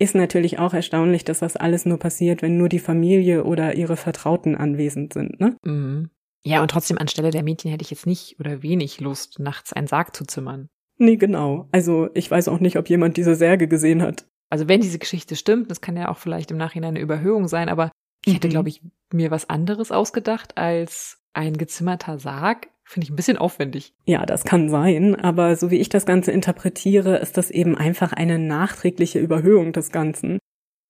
[0.00, 3.96] Ist natürlich auch erstaunlich, dass das alles nur passiert, wenn nur die Familie oder ihre
[3.96, 5.56] Vertrauten anwesend sind, ne?
[5.64, 6.10] Mhm.
[6.44, 9.88] Ja, und trotzdem anstelle der Mädchen hätte ich jetzt nicht oder wenig Lust, nachts einen
[9.88, 10.68] Sarg zu zimmern.
[10.96, 11.68] Nee, genau.
[11.72, 14.26] Also ich weiß auch nicht, ob jemand diese Särge gesehen hat.
[14.50, 17.68] Also wenn diese Geschichte stimmt, das kann ja auch vielleicht im Nachhinein eine Überhöhung sein,
[17.68, 17.90] aber
[18.24, 18.52] ich hätte, mhm.
[18.52, 18.82] glaube ich,
[19.12, 22.68] mir was anderes ausgedacht als ein gezimmerter Sarg.
[22.88, 23.92] Finde ich ein bisschen aufwendig.
[24.06, 28.14] Ja, das kann sein, aber so wie ich das Ganze interpretiere, ist das eben einfach
[28.14, 30.38] eine nachträgliche Überhöhung des Ganzen.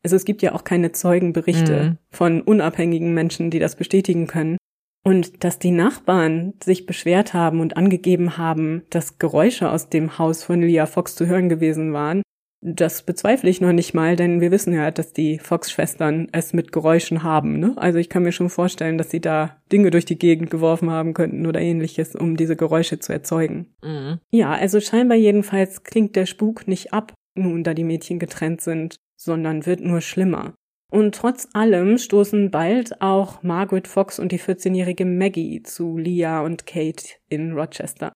[0.05, 1.99] Also es gibt ja auch keine Zeugenberichte mhm.
[2.11, 4.59] von unabhängigen Menschen, die das bestätigen können.
[5.05, 10.45] Und dass die Nachbarn sich beschwert haben und angegeben haben, dass Geräusche aus dem Haus
[10.45, 12.23] von Leah Fox zu hören gewesen waren,
[12.61, 16.73] das bezweifle ich noch nicht mal, denn wir wissen ja, dass die Fox-Schwestern es mit
[16.73, 17.59] Geräuschen haben.
[17.59, 17.75] Ne?
[17.77, 21.15] Also ich kann mir schon vorstellen, dass sie da Dinge durch die Gegend geworfen haben
[21.15, 23.75] könnten oder ähnliches, um diese Geräusche zu erzeugen.
[23.83, 24.19] Mhm.
[24.31, 28.97] Ja, also scheinbar jedenfalls klingt der Spuk nicht ab, nun da die Mädchen getrennt sind,
[29.17, 30.55] sondern wird nur schlimmer.
[30.91, 36.67] Und trotz allem stoßen bald auch Margaret Fox und die 14-jährige Maggie zu Leah und
[36.67, 38.13] Kate in Rochester.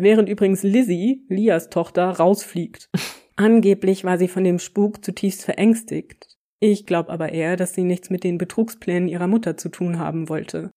[0.00, 2.88] Während übrigens Lizzie, Lias Tochter, rausfliegt.
[3.36, 6.38] Angeblich war sie von dem Spuk zutiefst verängstigt.
[6.58, 10.30] Ich glaube aber eher, dass sie nichts mit den Betrugsplänen ihrer Mutter zu tun haben
[10.30, 10.70] wollte.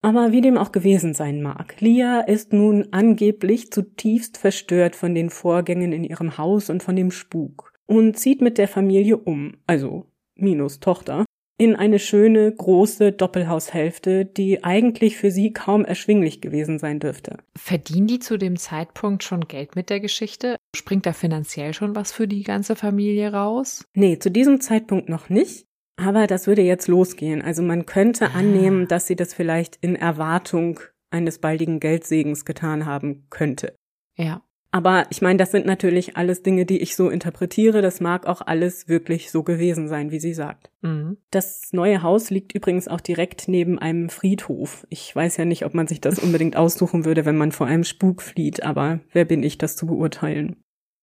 [0.00, 5.30] Aber wie dem auch gewesen sein mag, Lia ist nun angeblich zutiefst verstört von den
[5.30, 10.06] Vorgängen in ihrem Haus und von dem Spuk und zieht mit der Familie um, also
[10.36, 11.24] minus Tochter,
[11.62, 17.36] in eine schöne, große Doppelhaushälfte, die eigentlich für sie kaum erschwinglich gewesen sein dürfte.
[17.56, 20.56] Verdienen die zu dem Zeitpunkt schon Geld mit der Geschichte?
[20.74, 23.84] Springt da finanziell schon was für die ganze Familie raus?
[23.94, 25.66] Nee, zu diesem Zeitpunkt noch nicht.
[25.96, 27.42] Aber das würde jetzt losgehen.
[27.42, 28.38] Also man könnte ah.
[28.38, 33.76] annehmen, dass sie das vielleicht in Erwartung eines baldigen Geldsegens getan haben könnte.
[34.16, 34.42] Ja.
[34.74, 37.82] Aber ich meine, das sind natürlich alles Dinge, die ich so interpretiere.
[37.82, 40.70] Das mag auch alles wirklich so gewesen sein, wie sie sagt.
[40.80, 41.18] Mhm.
[41.30, 44.86] Das neue Haus liegt übrigens auch direkt neben einem Friedhof.
[44.88, 47.84] Ich weiß ja nicht, ob man sich das unbedingt aussuchen würde, wenn man vor einem
[47.84, 50.56] Spuk flieht, aber wer bin ich, das zu beurteilen?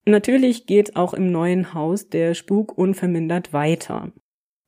[0.06, 4.12] Natürlich geht auch im neuen Haus der Spuk unvermindert weiter.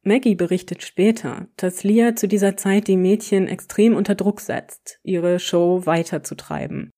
[0.03, 5.39] Maggie berichtet später, dass Lia zu dieser Zeit die Mädchen extrem unter Druck setzt, ihre
[5.39, 6.91] Show weiterzutreiben.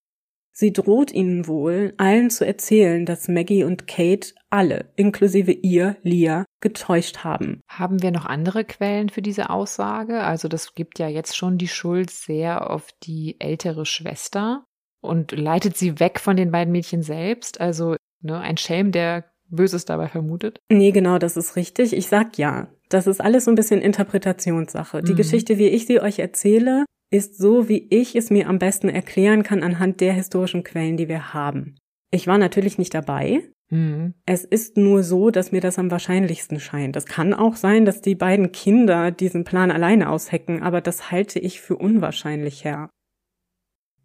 [0.56, 6.46] Sie droht ihnen wohl, allen zu erzählen, dass Maggie und Kate alle, inklusive ihr, Leah,
[6.62, 7.62] getäuscht haben.
[7.68, 10.22] Haben wir noch andere Quellen für diese Aussage?
[10.22, 14.64] Also das gibt ja jetzt schon die Schuld sehr auf die ältere Schwester
[15.02, 17.60] und leitet sie weg von den beiden Mädchen selbst.
[17.60, 20.60] Also ne, ein Schelm, der Böses dabei vermutet.
[20.70, 21.94] Nee, genau, das ist richtig.
[21.94, 22.68] Ich sag ja.
[22.90, 25.02] Das ist alles so ein bisschen Interpretationssache.
[25.02, 25.18] Die mhm.
[25.18, 29.44] Geschichte, wie ich sie euch erzähle, ist so, wie ich es mir am besten erklären
[29.44, 31.76] kann anhand der historischen Quellen, die wir haben.
[32.12, 33.44] Ich war natürlich nicht dabei.
[33.70, 34.16] Mhm.
[34.26, 36.96] Es ist nur so, dass mir das am wahrscheinlichsten scheint.
[36.96, 41.40] Es kann auch sein, dass die beiden Kinder diesen Plan alleine aushecken, aber das halte
[41.40, 42.90] ich für unwahrscheinlich her.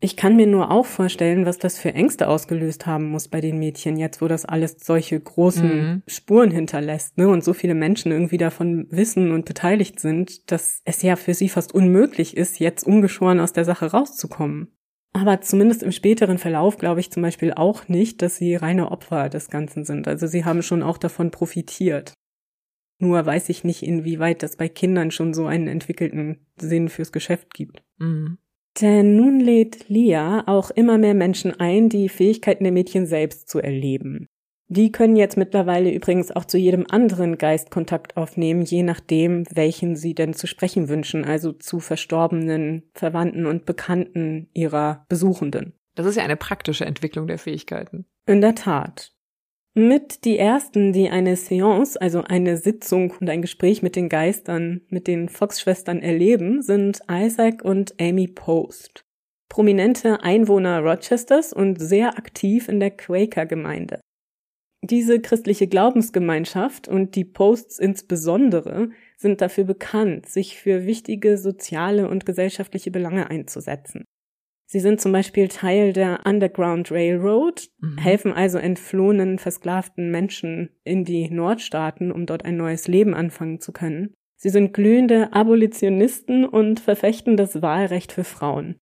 [0.00, 3.58] Ich kann mir nur auch vorstellen, was das für Ängste ausgelöst haben muss bei den
[3.58, 6.02] Mädchen jetzt, wo das alles solche großen mhm.
[6.06, 11.02] Spuren hinterlässt, ne, und so viele Menschen irgendwie davon wissen und beteiligt sind, dass es
[11.02, 14.68] ja für sie fast unmöglich ist, jetzt ungeschoren aus der Sache rauszukommen.
[15.12, 19.28] aber zumindest im späteren Verlauf glaube ich zum Beispiel auch nicht, dass sie reine Opfer
[19.28, 20.06] des Ganzen sind.
[20.06, 22.12] Also sie haben schon auch davon profitiert.
[23.00, 27.52] Nur weiß ich nicht, inwieweit das bei Kindern schon so einen entwickelten Sinn fürs Geschäft
[27.54, 27.82] gibt.
[27.98, 28.38] Mhm.
[28.80, 33.60] Denn nun lädt Lia auch immer mehr Menschen ein, die Fähigkeiten der Mädchen selbst zu
[33.60, 34.28] erleben.
[34.70, 39.96] Die können jetzt mittlerweile übrigens auch zu jedem anderen Geist Kontakt aufnehmen, je nachdem, welchen
[39.96, 45.72] sie denn zu sprechen wünschen, also zu verstorbenen Verwandten und Bekannten ihrer Besuchenden.
[45.94, 48.04] Das ist ja eine praktische Entwicklung der Fähigkeiten.
[48.26, 49.14] In der Tat.
[49.78, 54.80] Mit die ersten, die eine Seance, also eine Sitzung und ein Gespräch mit den Geistern,
[54.88, 59.04] mit den Fox-Schwestern erleben, sind Isaac und Amy Post.
[59.48, 64.00] Prominente Einwohner Rochesters und sehr aktiv in der Quaker-Gemeinde.
[64.82, 72.26] Diese christliche Glaubensgemeinschaft und die Posts insbesondere sind dafür bekannt, sich für wichtige soziale und
[72.26, 74.02] gesellschaftliche Belange einzusetzen.
[74.70, 77.96] Sie sind zum Beispiel Teil der Underground Railroad, mhm.
[77.96, 83.72] helfen also entflohenen, versklavten Menschen in die Nordstaaten, um dort ein neues Leben anfangen zu
[83.72, 84.12] können.
[84.36, 88.76] Sie sind glühende Abolitionisten und verfechten das Wahlrecht für Frauen.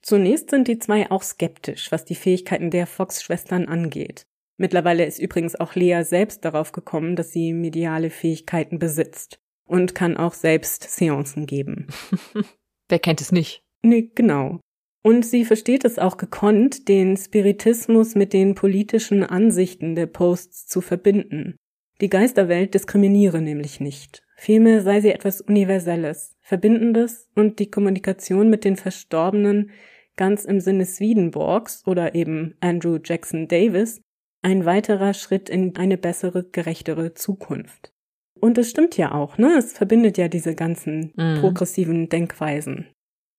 [0.00, 4.24] Zunächst sind die zwei auch skeptisch, was die Fähigkeiten der Fox-Schwestern angeht.
[4.56, 10.16] Mittlerweile ist übrigens auch Lea selbst darauf gekommen, dass sie mediale Fähigkeiten besitzt und kann
[10.16, 11.88] auch selbst Seancen geben.
[12.88, 13.62] Wer kennt es nicht?
[13.82, 14.60] Nee, genau.
[15.06, 20.80] Und sie versteht es auch gekonnt, den Spiritismus mit den politischen Ansichten der Posts zu
[20.80, 21.54] verbinden.
[22.00, 24.24] Die Geisterwelt diskriminiere nämlich nicht.
[24.36, 29.70] Vielmehr sei sie etwas Universelles, Verbindendes und die Kommunikation mit den Verstorbenen
[30.16, 34.00] ganz im Sinne Swedenborgs oder eben Andrew Jackson Davis
[34.42, 37.92] ein weiterer Schritt in eine bessere, gerechtere Zukunft.
[38.40, 39.54] Und es stimmt ja auch, ne?
[39.56, 41.38] Es verbindet ja diese ganzen mhm.
[41.38, 42.88] progressiven Denkweisen.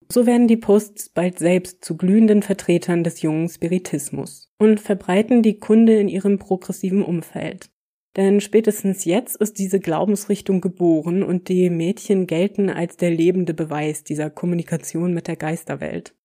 [0.10, 5.60] So werden die Posts bald selbst zu glühenden Vertretern des jungen Spiritismus und verbreiten die
[5.60, 7.70] Kunde in ihrem progressiven Umfeld.
[8.16, 14.04] Denn spätestens jetzt ist diese Glaubensrichtung geboren und die Mädchen gelten als der lebende Beweis
[14.04, 16.16] dieser Kommunikation mit der Geisterwelt.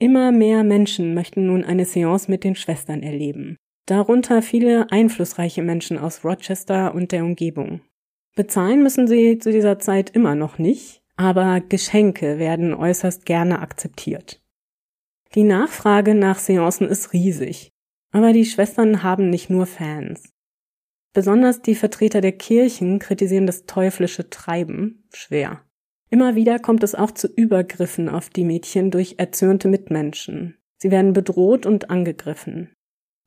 [0.00, 3.56] Immer mehr Menschen möchten nun eine Seance mit den Schwestern erleben.
[3.86, 7.82] Darunter viele einflussreiche Menschen aus Rochester und der Umgebung.
[8.34, 14.40] Bezahlen müssen sie zu dieser Zeit immer noch nicht, aber Geschenke werden äußerst gerne akzeptiert.
[15.34, 17.68] Die Nachfrage nach Seancen ist riesig,
[18.10, 20.32] aber die Schwestern haben nicht nur Fans.
[21.12, 25.60] Besonders die Vertreter der Kirchen kritisieren das teuflische Treiben schwer.
[26.08, 30.56] Immer wieder kommt es auch zu Übergriffen auf die Mädchen durch erzürnte Mitmenschen.
[30.78, 32.72] Sie werden bedroht und angegriffen.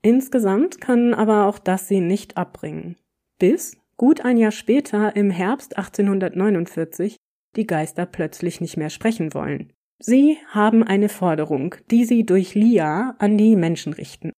[0.01, 2.95] Insgesamt kann aber auch das sie nicht abbringen.
[3.38, 7.17] Bis, gut ein Jahr später, im Herbst 1849,
[7.55, 9.71] die Geister plötzlich nicht mehr sprechen wollen.
[9.99, 14.31] Sie haben eine Forderung, die sie durch Lia an die Menschen richten.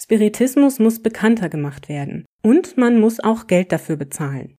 [0.00, 2.24] Spiritismus muss bekannter gemacht werden.
[2.42, 4.56] Und man muss auch Geld dafür bezahlen.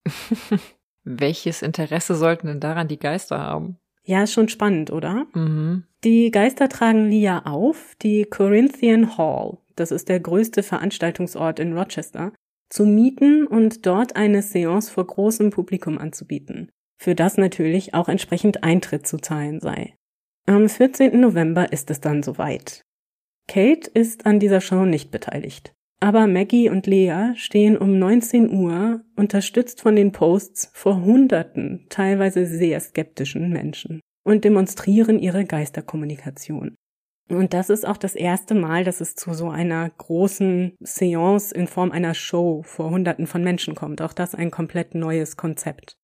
[1.03, 3.77] Welches Interesse sollten denn daran die Geister haben?
[4.03, 5.27] Ja, ist schon spannend, oder?
[5.33, 5.83] Mhm.
[6.03, 12.31] Die Geister tragen Lia auf, die Corinthian Hall, das ist der größte Veranstaltungsort in Rochester,
[12.69, 18.63] zu mieten und dort eine Seance vor großem Publikum anzubieten für das natürlich auch entsprechend
[18.63, 19.95] Eintritt zu zahlen sei.
[20.45, 21.19] Am 14.
[21.19, 22.83] November ist es dann soweit.
[23.47, 25.73] Kate ist an dieser Show nicht beteiligt.
[25.99, 32.45] Aber Maggie und Lea stehen um 19 Uhr, unterstützt von den Posts, vor Hunderten, teilweise
[32.45, 36.75] sehr skeptischen Menschen und demonstrieren ihre Geisterkommunikation.
[37.27, 41.67] Und das ist auch das erste Mal, dass es zu so einer großen Seance in
[41.67, 44.01] Form einer Show vor Hunderten von Menschen kommt.
[44.01, 45.97] Auch das ein komplett neues Konzept.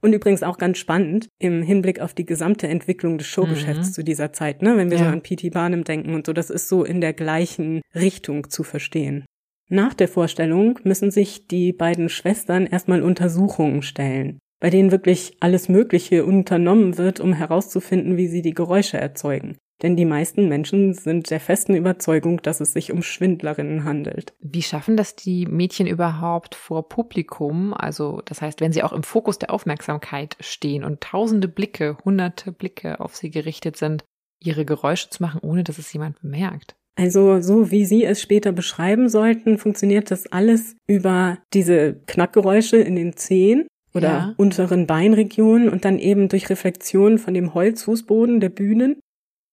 [0.00, 3.92] Und übrigens auch ganz spannend im Hinblick auf die gesamte Entwicklung des Showgeschäfts mhm.
[3.92, 4.76] zu dieser Zeit, ne?
[4.76, 5.04] Wenn wir ja.
[5.04, 5.50] so an P.T.
[5.50, 9.24] Barnum denken und so, das ist so in der gleichen Richtung zu verstehen.
[9.68, 15.68] Nach der Vorstellung müssen sich die beiden Schwestern erstmal Untersuchungen stellen, bei denen wirklich alles
[15.68, 19.58] Mögliche unternommen wird, um herauszufinden, wie sie die Geräusche erzeugen.
[19.82, 24.34] Denn die meisten Menschen sind der festen Überzeugung, dass es sich um Schwindlerinnen handelt.
[24.40, 27.72] Wie schaffen das die Mädchen überhaupt vor Publikum?
[27.72, 32.50] Also, das heißt, wenn sie auch im Fokus der Aufmerksamkeit stehen und tausende Blicke, hunderte
[32.50, 34.04] Blicke auf sie gerichtet sind,
[34.40, 36.74] ihre Geräusche zu machen, ohne dass es jemand bemerkt?
[36.96, 42.96] Also so wie Sie es später beschreiben sollten, funktioniert das alles über diese Knackgeräusche in
[42.96, 44.34] den Zehen oder ja.
[44.36, 48.98] unteren Beinregionen und dann eben durch Reflexion von dem Holzfußboden der Bühnen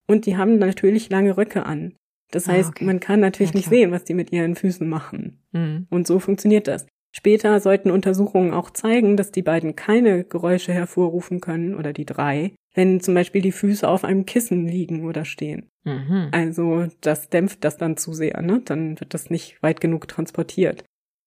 [0.08, 1.94] und die haben natürlich lange Röcke an.
[2.32, 2.86] Das ah, heißt, okay.
[2.86, 5.44] man kann natürlich ja, nicht sehen, was die mit ihren Füßen machen.
[5.52, 5.88] Mhm.
[5.90, 6.86] Und so funktioniert das.
[7.12, 12.52] Später sollten Untersuchungen auch zeigen, dass die beiden keine Geräusche hervorrufen können oder die drei,
[12.74, 15.70] wenn zum Beispiel die Füße auf einem Kissen liegen oder stehen.
[15.86, 16.28] Mhm.
[16.32, 18.62] Also das dämpft das dann zu sehr, ne?
[18.66, 20.84] Dann wird das nicht weit genug transportiert.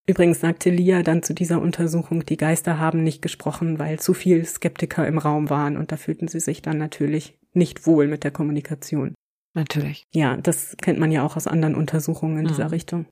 [0.07, 4.45] Übrigens sagte Lia dann zu dieser Untersuchung, die Geister haben nicht gesprochen, weil zu viel
[4.45, 8.31] Skeptiker im Raum waren und da fühlten sie sich dann natürlich nicht wohl mit der
[8.31, 9.15] Kommunikation.
[9.55, 10.05] Natürlich.
[10.15, 12.71] Ja, das kennt man ja auch aus anderen Untersuchungen in dieser Mhm.
[12.71, 13.07] Richtung.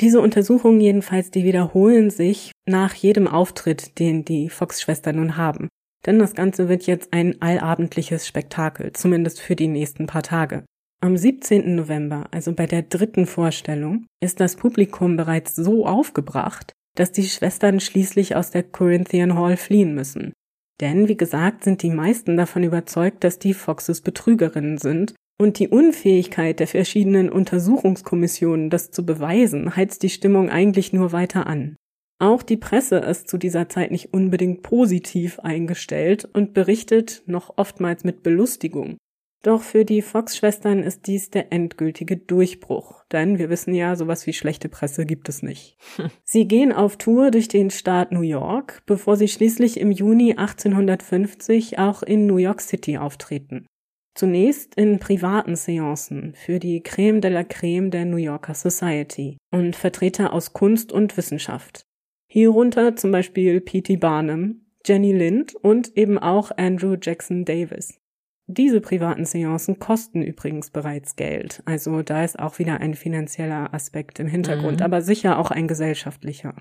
[0.00, 5.68] Diese Untersuchungen jedenfalls, die wiederholen sich nach jedem Auftritt, den die Fox-Schwestern nun haben.
[6.06, 10.64] Denn das Ganze wird jetzt ein allabendliches Spektakel, zumindest für die nächsten paar Tage.
[11.00, 11.74] Am 17.
[11.74, 17.78] November, also bei der dritten Vorstellung, ist das Publikum bereits so aufgebracht, dass die Schwestern
[17.80, 20.32] schließlich aus der Corinthian Hall fliehen müssen.
[20.80, 25.68] Denn, wie gesagt, sind die meisten davon überzeugt, dass die Foxes Betrügerinnen sind und die
[25.68, 31.76] Unfähigkeit der verschiedenen Untersuchungskommissionen, das zu beweisen, heizt die Stimmung eigentlich nur weiter an.
[32.20, 38.04] Auch die Presse ist zu dieser Zeit nicht unbedingt positiv eingestellt und berichtet noch oftmals
[38.04, 38.96] mit Belustigung.
[39.44, 44.32] Doch für die Fox-Schwestern ist dies der endgültige Durchbruch, denn wir wissen ja, sowas wie
[44.32, 45.76] schlechte Presse gibt es nicht.
[46.24, 51.78] Sie gehen auf Tour durch den Staat New York, bevor sie schließlich im Juni 1850
[51.78, 53.66] auch in New York City auftreten.
[54.14, 59.76] Zunächst in privaten Seancen für die Creme de la Creme der New Yorker Society und
[59.76, 61.84] Vertreter aus Kunst und Wissenschaft.
[62.30, 63.96] Hierunter zum Beispiel P.T.
[63.98, 68.00] Barnum, Jenny Lind und eben auch Andrew Jackson Davis.
[68.46, 74.20] Diese privaten Seancen kosten übrigens bereits Geld, also da ist auch wieder ein finanzieller Aspekt
[74.20, 74.84] im Hintergrund, Mhm.
[74.84, 76.54] aber sicher auch ein gesellschaftlicher.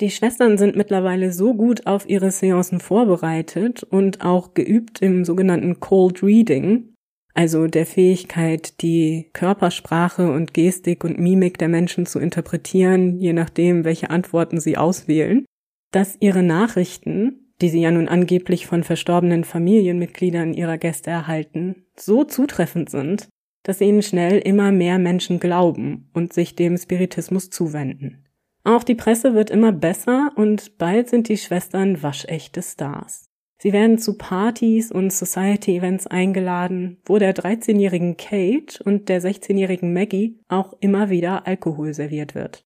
[0.00, 5.80] Die Schwestern sind mittlerweile so gut auf ihre Seancen vorbereitet und auch geübt im sogenannten
[5.80, 6.94] Cold Reading,
[7.34, 13.84] also der Fähigkeit, die Körpersprache und Gestik und Mimik der Menschen zu interpretieren, je nachdem,
[13.84, 15.44] welche Antworten sie auswählen,
[15.92, 22.24] dass ihre Nachrichten, die sie ja nun angeblich von verstorbenen Familienmitgliedern ihrer Gäste erhalten, so
[22.24, 23.28] zutreffend sind,
[23.62, 28.24] dass ihnen schnell immer mehr Menschen glauben und sich dem Spiritismus zuwenden.
[28.64, 33.24] Auch die Presse wird immer besser und bald sind die Schwestern waschechte Stars.
[33.58, 40.40] Sie werden zu Partys und Society-Events eingeladen, wo der 13-jährigen Kate und der 16-jährigen Maggie
[40.48, 42.64] auch immer wieder Alkohol serviert wird.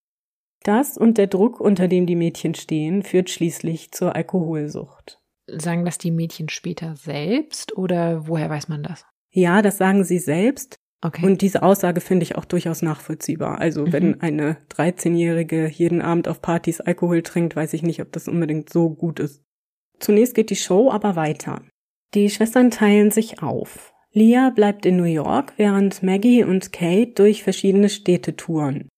[0.63, 5.21] Das und der Druck, unter dem die Mädchen stehen, führt schließlich zur Alkoholsucht.
[5.47, 9.05] Sagen das die Mädchen später selbst oder woher weiß man das?
[9.31, 11.27] Ja, das sagen sie selbst, Okay.
[11.27, 13.61] Und diese Aussage finde ich auch durchaus nachvollziehbar.
[13.61, 14.17] Also wenn Mhm.
[14.21, 18.91] eine 13-Jährige jeden Abend auf Partys Alkohol trinkt, weiß ich nicht, ob das unbedingt so
[18.91, 19.43] gut ist.
[20.01, 21.63] Zunächst geht die Show aber weiter.
[22.15, 23.93] Die Schwestern teilen sich auf.
[24.13, 28.89] Leah bleibt in New York, während Maggie und Kate durch verschiedene Städte touren.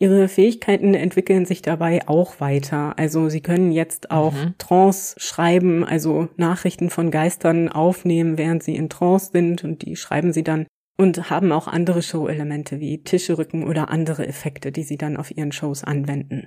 [0.00, 2.98] Ihre Fähigkeiten entwickeln sich dabei auch weiter.
[2.98, 4.54] Also sie können jetzt auch Mhm.
[4.58, 10.32] Trance schreiben, also Nachrichten von Geistern aufnehmen, während sie in Trance sind und die schreiben
[10.32, 10.66] sie dann
[10.98, 15.52] und haben auch andere Show-Elemente wie Tischerücken oder andere Effekte, die sie dann auf ihren
[15.52, 16.46] Shows anwenden.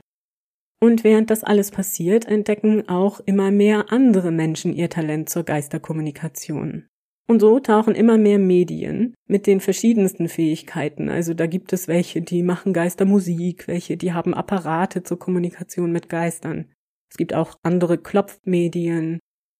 [0.79, 6.85] Und während das alles passiert, entdecken auch immer mehr andere Menschen ihr Talent zur Geisterkommunikation.
[7.29, 11.09] Und so tauchen immer mehr Medien mit den verschiedensten Fähigkeiten.
[11.09, 16.07] Also da gibt es welche, die machen Geistermusik, welche, die haben Apparate zur Kommunikation mit
[16.07, 16.71] Geistern.
[17.11, 19.19] Es gibt auch andere Klopfmedien.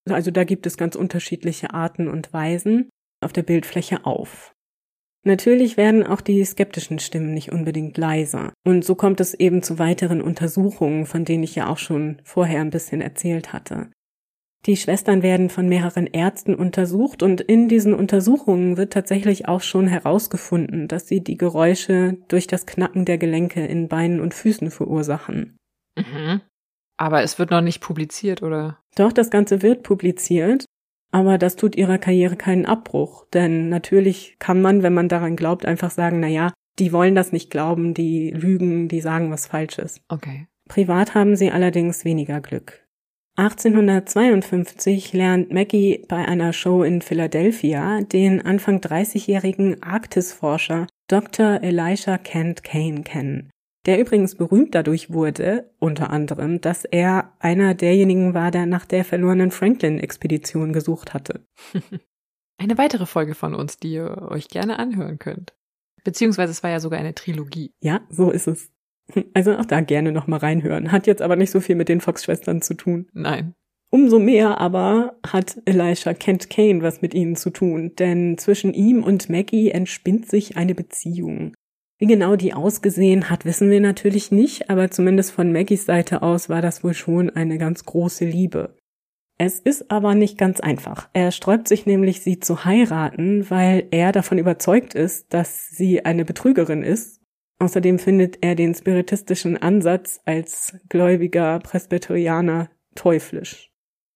[0.10, 2.90] Also da gibt es ganz unterschiedliche Arten und Weisen
[3.22, 4.54] auf der Bildfläche auf.
[5.26, 8.54] Natürlich werden auch die skeptischen Stimmen nicht unbedingt leiser.
[8.66, 12.62] Und so kommt es eben zu weiteren Untersuchungen, von denen ich ja auch schon vorher
[12.62, 13.90] ein bisschen erzählt hatte.
[14.66, 19.88] Die Schwestern werden von mehreren Ärzten untersucht und in diesen Untersuchungen wird tatsächlich auch schon
[19.88, 25.58] herausgefunden, dass sie die Geräusche durch das Knacken der Gelenke in Beinen und Füßen verursachen.
[25.96, 26.42] Mhm.
[26.98, 28.80] Aber es wird noch nicht publiziert, oder?
[28.96, 30.66] Doch das Ganze wird publiziert,
[31.12, 35.66] aber das tut ihrer Karriere keinen Abbruch, denn natürlich kann man, wenn man daran glaubt,
[35.66, 40.02] einfach sagen, na ja, die wollen das nicht glauben, die lügen, die sagen was Falsches.
[40.10, 40.48] Okay.
[40.68, 42.87] Privat haben sie allerdings weniger Glück.
[43.38, 51.62] 1852 lernt Maggie bei einer Show in Philadelphia den Anfang 30-jährigen Arktisforscher Dr.
[51.62, 53.52] Elisha Kent Kane kennen,
[53.86, 59.06] der übrigens berühmt dadurch wurde, unter anderem, dass er einer derjenigen war, der nach der
[59.06, 61.46] verlorenen Franklin-Expedition gesucht hatte.
[62.58, 65.54] Eine weitere Folge von uns, die ihr euch gerne anhören könnt.
[66.04, 67.72] Beziehungsweise es war ja sogar eine Trilogie.
[67.82, 68.72] Ja, so ist es.
[69.34, 70.92] Also auch da gerne noch mal reinhören.
[70.92, 73.08] Hat jetzt aber nicht so viel mit den Fox-Schwestern zu tun.
[73.14, 73.54] Nein.
[73.90, 79.02] Umso mehr aber hat Elisha Kent Kane was mit ihnen zu tun, denn zwischen ihm
[79.02, 81.54] und Maggie entspinnt sich eine Beziehung.
[82.00, 86.50] Wie genau die ausgesehen hat, wissen wir natürlich nicht, aber zumindest von Maggies Seite aus
[86.50, 88.76] war das wohl schon eine ganz große Liebe.
[89.40, 91.10] Es ist aber nicht ganz einfach.
[91.14, 96.26] Er sträubt sich nämlich, sie zu heiraten, weil er davon überzeugt ist, dass sie eine
[96.26, 97.22] Betrügerin ist.
[97.60, 103.72] Außerdem findet er den spiritistischen Ansatz als gläubiger Presbyterianer teuflisch.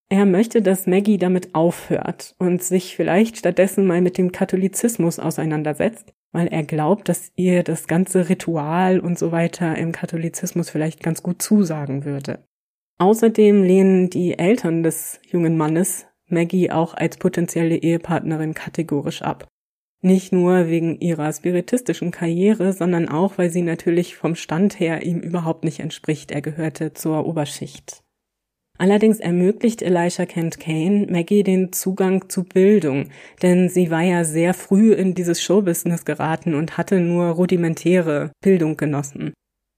[0.10, 6.14] Er möchte, dass Maggie damit aufhört und sich vielleicht stattdessen mal mit dem Katholizismus auseinandersetzt,
[6.34, 11.24] weil er glaubt, dass ihr das ganze Ritual und so weiter im Katholizismus vielleicht ganz
[11.24, 12.40] gut zusagen würde.
[13.00, 19.48] Außerdem lehnen die Eltern des jungen Mannes Maggie auch als potenzielle Ehepartnerin kategorisch ab.
[20.04, 25.20] Nicht nur wegen ihrer spiritistischen Karriere, sondern auch, weil sie natürlich vom Stand her ihm
[25.20, 26.32] überhaupt nicht entspricht.
[26.32, 28.04] Er gehörte zur Oberschicht.
[28.80, 33.10] Allerdings ermöglicht Elisha Kent Kane Maggie den Zugang zu Bildung,
[33.44, 38.78] denn sie war ja sehr früh in dieses Showbusiness geraten und hatte nur rudimentäre Bildung
[38.78, 39.34] genossen.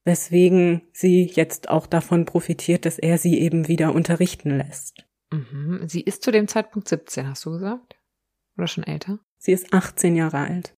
[0.05, 5.05] Weswegen sie jetzt auch davon profitiert, dass er sie eben wieder unterrichten lässt.
[5.33, 5.81] Mhm.
[5.87, 7.97] Sie ist zu dem Zeitpunkt 17, hast du gesagt?
[8.57, 9.19] Oder schon älter?
[9.43, 10.73] Sie ist 18 Jahre alt.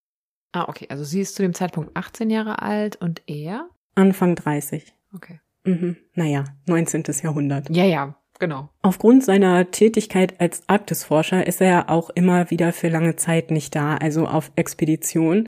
[0.52, 0.88] Ah, okay.
[0.90, 3.70] Also sie ist zu dem Zeitpunkt 18 Jahre alt und er?
[3.94, 4.92] Anfang 30.
[5.14, 5.40] Okay.
[5.66, 5.98] Mhm.
[6.16, 7.04] Naja, 19.
[7.22, 7.70] Jahrhundert.
[7.70, 8.70] Ja, ja, genau.
[8.82, 13.98] Aufgrund seiner Tätigkeit als Arktisforscher ist er auch immer wieder für lange Zeit nicht da,
[13.98, 15.46] also auf Expedition.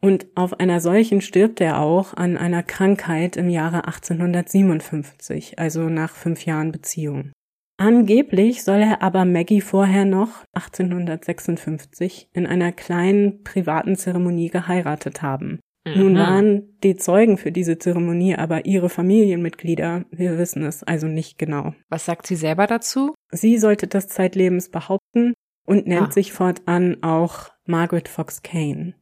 [0.00, 6.16] Und auf einer solchen stirbt er auch an einer Krankheit im Jahre 1857, also nach
[6.16, 7.30] fünf Jahren Beziehung.
[7.78, 15.60] Angeblich soll er aber Maggie vorher noch 1856 in einer kleinen privaten Zeremonie geheiratet haben.
[15.94, 20.04] Nun waren die Zeugen für diese Zeremonie aber ihre Familienmitglieder.
[20.10, 21.74] Wir wissen es also nicht genau.
[21.88, 23.14] Was sagt sie selber dazu?
[23.30, 26.10] Sie sollte das zeitlebens behaupten und nennt Ah.
[26.10, 28.94] sich fortan auch Margaret Fox Kane.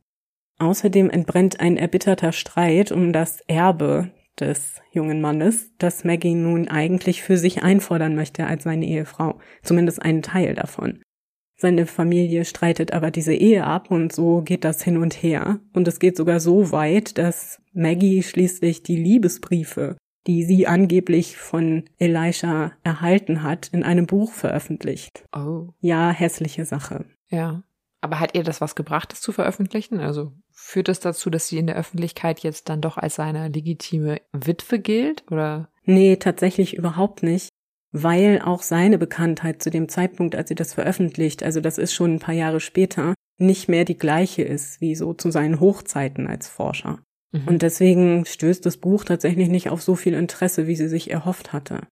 [0.58, 4.10] Außerdem entbrennt ein erbitterter Streit um das Erbe
[4.41, 10.03] des jungen Mannes, das Maggie nun eigentlich für sich einfordern möchte als seine Ehefrau, zumindest
[10.03, 11.01] einen Teil davon.
[11.57, 15.61] Seine Familie streitet aber diese Ehe ab und so geht das hin und her.
[15.72, 21.85] Und es geht sogar so weit, dass Maggie schließlich die Liebesbriefe, die sie angeblich von
[21.99, 25.24] Elisha erhalten hat, in einem Buch veröffentlicht.
[25.35, 25.68] Oh.
[25.80, 27.05] Ja, hässliche Sache.
[27.30, 27.62] Ja.
[28.01, 30.01] Aber hat ihr das was gebracht, das zu veröffentlichen?
[30.01, 30.32] Also
[30.64, 34.78] führt das dazu, dass sie in der Öffentlichkeit jetzt dann doch als seine legitime Witwe
[34.78, 35.30] gilt?
[35.30, 35.68] Oder?
[35.84, 37.50] Nee, tatsächlich überhaupt nicht,
[37.92, 42.14] weil auch seine Bekanntheit zu dem Zeitpunkt, als sie das veröffentlicht, also das ist schon
[42.14, 46.48] ein paar Jahre später, nicht mehr die gleiche ist wie so zu seinen Hochzeiten als
[46.48, 46.98] Forscher.
[47.32, 47.46] Mhm.
[47.46, 51.52] Und deswegen stößt das Buch tatsächlich nicht auf so viel Interesse, wie sie sich erhofft
[51.52, 51.86] hatte.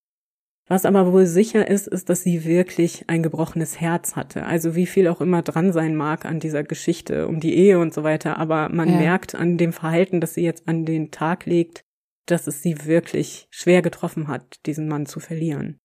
[0.73, 4.47] Was aber wohl sicher ist, ist, dass sie wirklich ein gebrochenes Herz hatte.
[4.47, 7.93] Also wie viel auch immer dran sein mag an dieser Geschichte um die Ehe und
[7.93, 8.39] so weiter.
[8.39, 8.97] Aber man Ja.
[8.97, 11.85] merkt an dem Verhalten, das sie jetzt an den Tag legt,
[12.25, 15.79] dass es sie wirklich schwer getroffen hat, diesen Mann zu verlieren.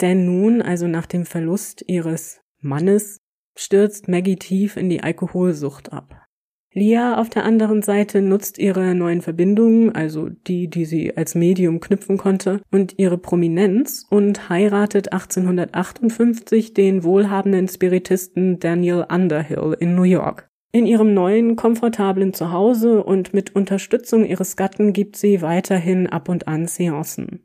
[0.00, 3.20] Denn nun, also nach dem Verlust ihres Mannes,
[3.56, 6.25] stürzt Maggie tief in die Alkoholsucht ab.
[6.76, 11.80] Lia auf der anderen Seite nutzt ihre neuen Verbindungen, also die, die sie als Medium
[11.80, 20.02] knüpfen konnte, und ihre Prominenz und heiratet 1858 den wohlhabenden Spiritisten Daniel Underhill in New
[20.02, 20.50] York.
[20.70, 26.46] In ihrem neuen, komfortablen Zuhause und mit Unterstützung ihres Gatten gibt sie weiterhin ab und
[26.46, 27.42] an Seancen.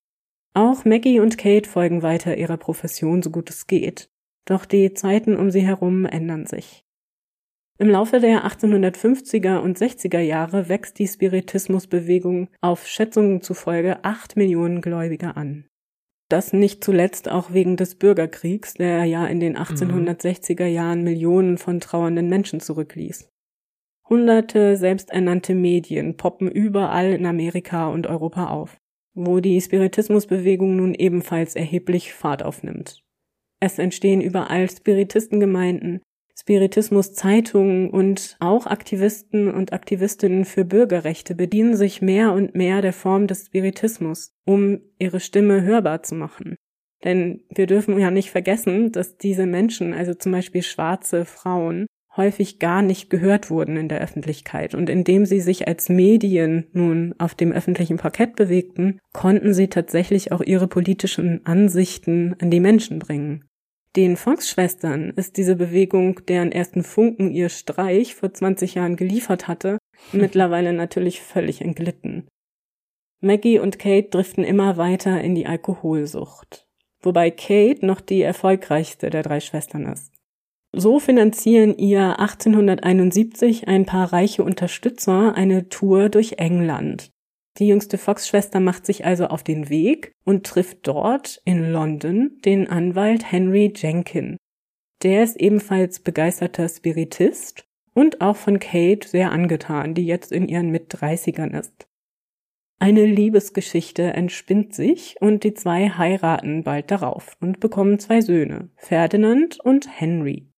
[0.53, 4.09] Auch Maggie und Kate folgen weiter ihrer Profession, so gut es geht.
[4.43, 6.83] Doch die Zeiten um sie herum ändern sich.
[7.81, 14.81] Im Laufe der 1850er und 60er Jahre wächst die Spiritismusbewegung auf Schätzungen zufolge acht Millionen
[14.81, 15.65] Gläubiger an.
[16.29, 21.79] Das nicht zuletzt auch wegen des Bürgerkriegs, der ja in den 1860er Jahren Millionen von
[21.79, 23.31] trauernden Menschen zurückließ.
[24.07, 28.77] Hunderte selbsternannte Medien poppen überall in Amerika und Europa auf,
[29.15, 33.01] wo die Spiritismusbewegung nun ebenfalls erheblich Fahrt aufnimmt.
[33.59, 36.01] Es entstehen überall Spiritistengemeinden,
[36.41, 43.27] Spiritismuszeitungen und auch Aktivisten und Aktivistinnen für Bürgerrechte bedienen sich mehr und mehr der Form
[43.27, 46.55] des Spiritismus, um ihre Stimme hörbar zu machen.
[47.03, 51.85] Denn wir dürfen ja nicht vergessen, dass diese Menschen, also zum Beispiel schwarze Frauen,
[52.17, 54.73] häufig gar nicht gehört wurden in der Öffentlichkeit.
[54.73, 60.31] Und indem sie sich als Medien nun auf dem öffentlichen Parkett bewegten, konnten sie tatsächlich
[60.31, 63.45] auch ihre politischen Ansichten an die Menschen bringen.
[63.95, 69.77] Den Fox-Schwestern ist diese Bewegung, deren ersten Funken ihr Streich vor 20 Jahren geliefert hatte,
[70.13, 72.27] mittlerweile natürlich völlig entglitten.
[73.19, 76.67] Maggie und Kate driften immer weiter in die Alkoholsucht,
[77.01, 80.11] wobei Kate noch die erfolgreichste der drei Schwestern ist.
[80.73, 87.11] So finanzieren ihr 1871 ein paar reiche Unterstützer eine Tour durch England.
[87.57, 92.69] Die jüngste Fox-Schwester macht sich also auf den Weg und trifft dort in London den
[92.69, 94.37] Anwalt Henry Jenkin.
[95.03, 100.69] Der ist ebenfalls begeisterter Spiritist und auch von Kate sehr angetan, die jetzt in ihren
[100.69, 101.87] Mit-30ern ist.
[102.79, 109.59] Eine Liebesgeschichte entspinnt sich und die zwei heiraten bald darauf und bekommen zwei Söhne, Ferdinand
[109.59, 110.50] und Henry.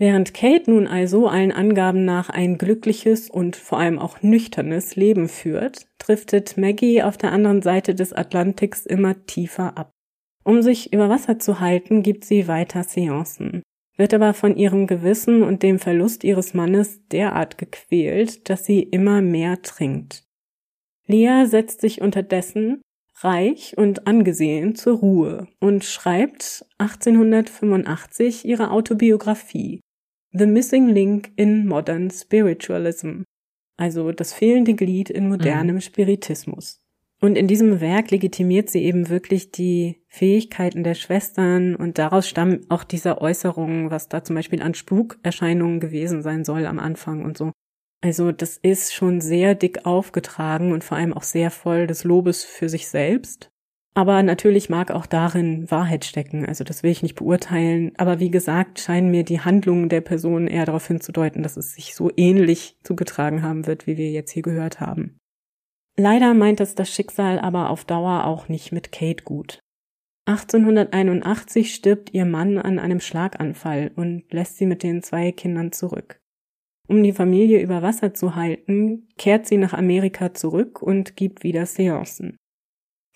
[0.00, 5.28] Während Kate nun also allen Angaben nach ein glückliches und vor allem auch nüchternes Leben
[5.28, 9.90] führt, driftet Maggie auf der anderen Seite des Atlantiks immer tiefer ab.
[10.44, 13.62] Um sich über Wasser zu halten, gibt sie weiter Seancen,
[13.96, 19.20] wird aber von ihrem Gewissen und dem Verlust ihres Mannes derart gequält, dass sie immer
[19.20, 20.22] mehr trinkt.
[21.08, 22.82] Lea setzt sich unterdessen
[23.24, 29.80] reich und angesehen zur Ruhe und schreibt 1885 ihre Autobiografie
[30.38, 33.22] The Missing Link in Modern Spiritualism,
[33.76, 35.80] also das fehlende Glied in modernem mhm.
[35.80, 36.80] Spiritismus.
[37.20, 42.66] Und in diesem Werk legitimiert sie eben wirklich die Fähigkeiten der Schwestern und daraus stammen
[42.68, 47.36] auch diese Äußerungen, was da zum Beispiel an Spukerscheinungen gewesen sein soll am Anfang und
[47.36, 47.50] so.
[48.00, 52.44] Also das ist schon sehr dick aufgetragen und vor allem auch sehr voll des Lobes
[52.44, 53.50] für sich selbst.
[53.98, 57.90] Aber natürlich mag auch darin Wahrheit stecken, also das will ich nicht beurteilen.
[57.96, 61.96] Aber wie gesagt, scheinen mir die Handlungen der Person eher darauf hinzudeuten, dass es sich
[61.96, 65.18] so ähnlich zugetragen haben wird, wie wir jetzt hier gehört haben.
[65.96, 69.58] Leider meint es das Schicksal aber auf Dauer auch nicht mit Kate gut.
[70.26, 76.20] 1881 stirbt ihr Mann an einem Schlaganfall und lässt sie mit den zwei Kindern zurück.
[76.86, 81.66] Um die Familie über Wasser zu halten, kehrt sie nach Amerika zurück und gibt wieder
[81.66, 82.36] Seancen.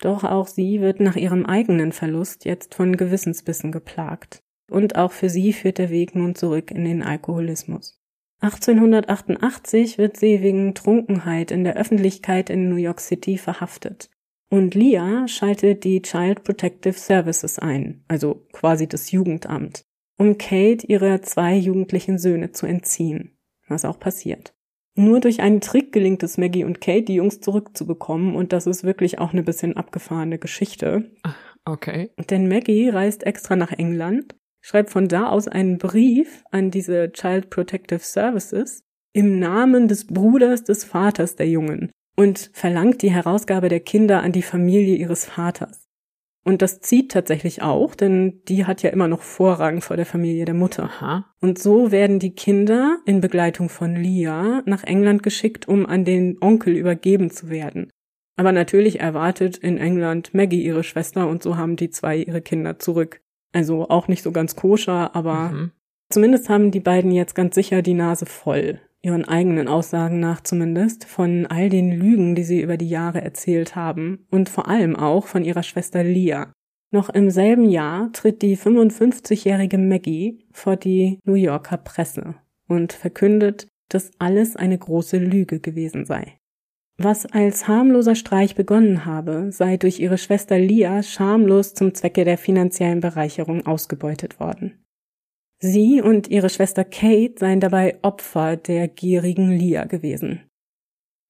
[0.02, 4.42] Doch auch sie wird nach ihrem eigenen Verlust jetzt von Gewissensbissen geplagt.
[4.68, 8.00] Und auch für sie führt der Weg nun zurück in den Alkoholismus.
[8.40, 14.10] 1888 wird sie wegen Trunkenheit in der Öffentlichkeit in New York City verhaftet.
[14.50, 19.84] Und Lia schaltet die Child Protective Services ein, also quasi das Jugendamt,
[20.18, 23.38] um Kate ihre zwei jugendlichen Söhne zu entziehen,
[23.68, 24.52] was auch passiert.
[24.94, 28.84] Nur durch einen Trick gelingt es Maggie und Kate, die Jungs zurückzubekommen, und das ist
[28.84, 31.10] wirklich auch eine bisschen abgefahrene Geschichte.
[31.64, 32.10] Okay.
[32.28, 37.50] Denn Maggie reist extra nach England, schreibt von da aus einen Brief an diese Child
[37.50, 38.82] Protective Services
[39.14, 44.32] im Namen des Bruders des Vaters der Jungen und verlangt die Herausgabe der Kinder an
[44.32, 45.81] die Familie ihres Vaters.
[46.44, 50.44] Und das zieht tatsächlich auch, denn die hat ja immer noch Vorrang vor der Familie
[50.44, 50.84] der Mutter.
[50.84, 51.26] Aha.
[51.40, 56.38] Und so werden die Kinder in Begleitung von Lia nach England geschickt, um an den
[56.40, 57.90] Onkel übergeben zu werden.
[58.36, 62.78] Aber natürlich erwartet in England Maggie ihre Schwester und so haben die zwei ihre Kinder
[62.78, 63.20] zurück.
[63.52, 65.70] Also auch nicht so ganz koscher, aber mhm.
[66.10, 71.04] zumindest haben die beiden jetzt ganz sicher die Nase voll, ihren eigenen Aussagen nach zumindest,
[71.04, 75.26] von all den Lügen, die sie über die Jahre erzählt haben und vor allem auch
[75.26, 76.52] von ihrer Schwester Lia.
[76.92, 82.34] Noch im selben Jahr tritt die 55-jährige Maggie vor die New Yorker Presse
[82.68, 86.36] und verkündet, dass alles eine große Lüge gewesen sei.
[86.98, 92.38] Was als harmloser Streich begonnen habe, sei durch ihre Schwester Lia schamlos zum Zwecke der
[92.38, 94.81] finanziellen Bereicherung ausgebeutet worden.
[95.64, 100.42] Sie und ihre Schwester Kate seien dabei Opfer der gierigen Lia gewesen.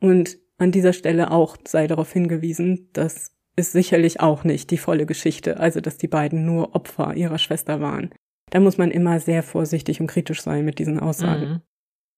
[0.00, 5.04] Und an dieser Stelle auch sei darauf hingewiesen, das ist sicherlich auch nicht die volle
[5.04, 8.10] Geschichte, also dass die beiden nur Opfer ihrer Schwester waren.
[8.48, 11.48] Da muss man immer sehr vorsichtig und kritisch sein mit diesen Aussagen.
[11.48, 11.60] Mhm.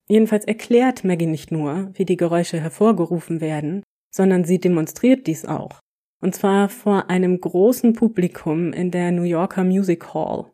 [0.07, 3.83] Jedenfalls erklärt Maggie nicht nur, wie die Geräusche hervorgerufen werden,
[4.15, 5.81] sondern sie demonstriert dies auch.
[6.23, 10.54] Und zwar vor einem großen Publikum in der New Yorker Music Hall.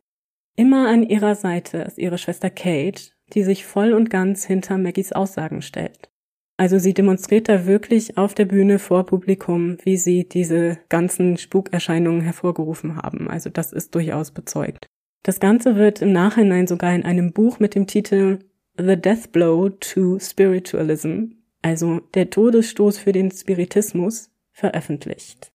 [0.60, 5.10] Immer an ihrer Seite ist ihre Schwester Kate, die sich voll und ganz hinter Maggies
[5.10, 6.10] Aussagen stellt.
[6.58, 12.20] Also sie demonstriert da wirklich auf der Bühne vor Publikum, wie sie diese ganzen Spukerscheinungen
[12.20, 13.30] hervorgerufen haben.
[13.30, 14.84] Also das ist durchaus bezeugt.
[15.22, 18.40] Das Ganze wird im Nachhinein sogar in einem Buch mit dem Titel
[18.76, 25.52] The Death Blow to Spiritualism, also der Todesstoß für den Spiritismus, veröffentlicht.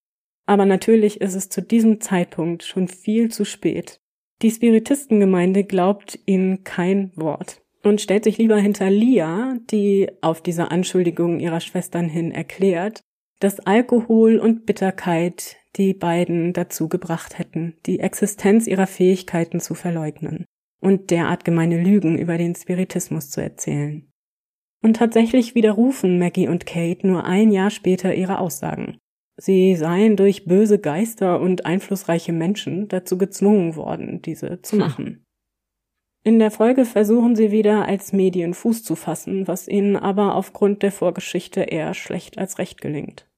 [0.47, 3.99] Aber natürlich ist es zu diesem Zeitpunkt schon viel zu spät.
[4.42, 10.72] Die Spiritistengemeinde glaubt ihnen kein Wort und stellt sich lieber hinter Lia, die auf diese
[10.72, 13.02] Anschuldigungen ihrer Schwestern hin erklärt,
[13.40, 20.46] dass Alkohol und Bitterkeit die beiden dazu gebracht hätten, die Existenz ihrer Fähigkeiten zu verleugnen
[20.82, 24.10] und derart gemeine Lügen über den Spiritismus zu erzählen.
[24.82, 28.98] Und tatsächlich widerrufen Maggie und Kate nur ein Jahr später ihre Aussagen.
[29.38, 34.80] Sie seien durch böse Geister und einflussreiche Menschen dazu gezwungen worden, diese zu hm.
[34.80, 35.26] machen.
[36.24, 40.82] In der Folge versuchen sie wieder als Medien Fuß zu fassen, was ihnen aber aufgrund
[40.82, 43.30] der Vorgeschichte eher schlecht als recht gelingt.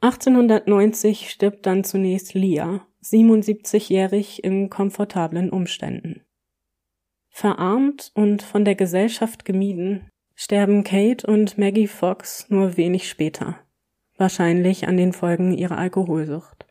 [0.00, 6.20] 1890 stirbt dann zunächst Leah, 77-jährig in komfortablen Umständen.
[7.30, 13.58] Verarmt und von der Gesellschaft gemieden, sterben Kate und Maggie Fox nur wenig später,
[14.18, 16.66] wahrscheinlich an den Folgen ihrer Alkoholsucht.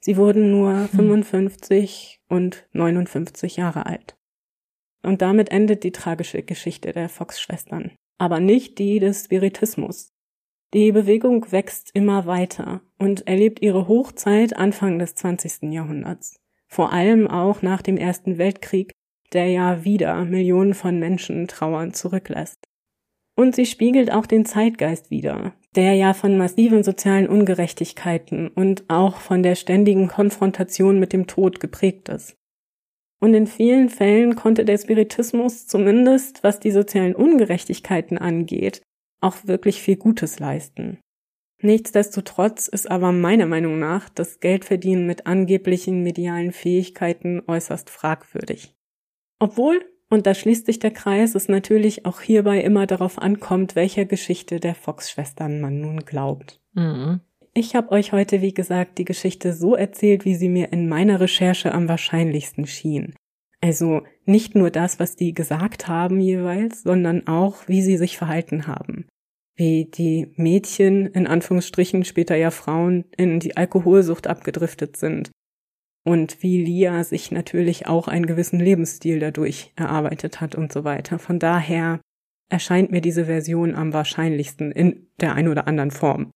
[0.00, 2.36] Sie wurden nur 55 hm.
[2.36, 4.16] und 59 Jahre alt.
[5.02, 10.12] Und damit endet die tragische Geschichte der Fox-Schwestern, aber nicht die des Spiritismus.
[10.72, 15.72] Die Bewegung wächst immer weiter und erlebt ihre Hochzeit Anfang des 20.
[15.72, 16.40] Jahrhunderts.
[16.66, 18.92] Vor allem auch nach dem Ersten Weltkrieg,
[19.32, 22.58] der ja wieder Millionen von Menschen trauernd zurücklässt.
[23.36, 29.16] Und sie spiegelt auch den Zeitgeist wider, der ja von massiven sozialen Ungerechtigkeiten und auch
[29.16, 32.36] von der ständigen Konfrontation mit dem Tod geprägt ist.
[33.20, 38.82] Und in vielen Fällen konnte der Spiritismus zumindest, was die sozialen Ungerechtigkeiten angeht,
[39.20, 40.98] auch wirklich viel Gutes leisten.
[41.62, 48.74] Nichtsdestotrotz ist aber meiner Meinung nach das Geldverdienen mit angeblichen medialen Fähigkeiten äußerst fragwürdig.
[49.38, 54.04] Obwohl und da schließt sich der Kreis, es natürlich auch hierbei immer darauf ankommt, welcher
[54.04, 56.60] Geschichte der Fox-Schwestern man nun glaubt.
[56.74, 57.20] Mhm.
[57.54, 61.20] Ich habe euch heute, wie gesagt, die Geschichte so erzählt, wie sie mir in meiner
[61.20, 63.14] Recherche am wahrscheinlichsten schien.
[63.60, 68.66] Also nicht nur das, was die gesagt haben jeweils, sondern auch, wie sie sich verhalten
[68.66, 69.06] haben.
[69.56, 75.30] Wie die Mädchen, in Anführungsstrichen später ja Frauen, in die Alkoholsucht abgedriftet sind
[76.04, 81.18] und wie Lia sich natürlich auch einen gewissen Lebensstil dadurch erarbeitet hat und so weiter.
[81.18, 82.00] Von daher
[82.50, 86.30] erscheint mir diese Version am wahrscheinlichsten in der ein oder anderen Form.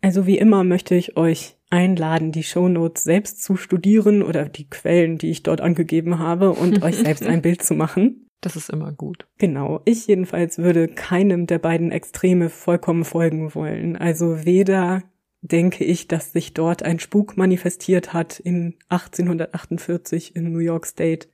[0.00, 5.18] Also wie immer möchte ich euch einladen, die Shownotes selbst zu studieren oder die Quellen,
[5.18, 8.28] die ich dort angegeben habe und euch selbst ein Bild zu machen.
[8.40, 9.26] Das ist immer gut.
[9.38, 9.80] Genau.
[9.84, 13.96] Ich jedenfalls würde keinem der beiden Extreme vollkommen folgen wollen.
[13.96, 15.02] Also weder
[15.40, 21.28] denke ich, dass sich dort ein Spuk manifestiert hat in 1848 in New York State.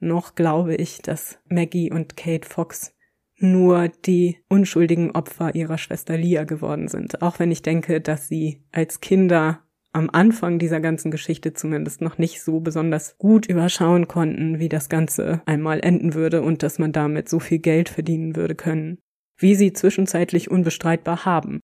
[0.00, 2.92] Noch glaube ich, dass Maggie und Kate Fox
[3.38, 7.22] nur die unschuldigen Opfer ihrer Schwester Lia geworden sind.
[7.22, 9.60] Auch wenn ich denke, dass sie als Kinder
[9.92, 14.88] am Anfang dieser ganzen Geschichte zumindest noch nicht so besonders gut überschauen konnten, wie das
[14.88, 18.98] Ganze einmal enden würde und dass man damit so viel Geld verdienen würde können,
[19.36, 21.60] wie sie zwischenzeitlich unbestreitbar haben.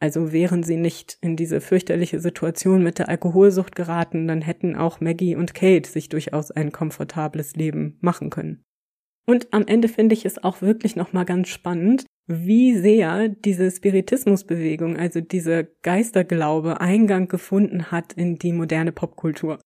[0.00, 5.00] Also wären sie nicht in diese fürchterliche Situation mit der Alkoholsucht geraten, dann hätten auch
[5.00, 8.64] Maggie und Kate sich durchaus ein komfortables Leben machen können.
[9.26, 14.96] Und am Ende finde ich es auch wirklich nochmal ganz spannend, wie sehr diese Spiritismusbewegung,
[14.96, 19.60] also dieser Geisterglaube Eingang gefunden hat in die moderne Popkultur.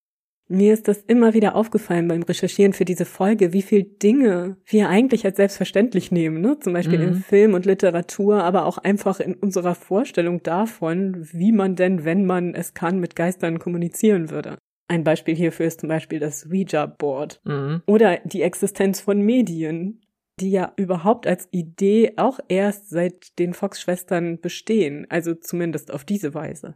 [0.49, 4.91] Mir ist das immer wieder aufgefallen beim Recherchieren für diese Folge, wie viel Dinge wir
[4.91, 6.59] eigentlich als selbstverständlich nehmen, ne?
[6.61, 7.09] Zum Beispiel mhm.
[7.09, 12.27] in Film und Literatur, aber auch einfach in unserer Vorstellung davon, wie man denn, wenn
[12.27, 14.59] man es kann, mit Geistern kommunizieren würde.
[14.87, 17.83] Ein Beispiel hierfür ist zum Beispiel das Ouija-Board mhm.
[17.87, 20.03] oder die Existenz von Medien,
[20.41, 26.35] die ja überhaupt als Idee auch erst seit den Fox-Schwestern bestehen, also zumindest auf diese
[26.35, 26.75] Weise.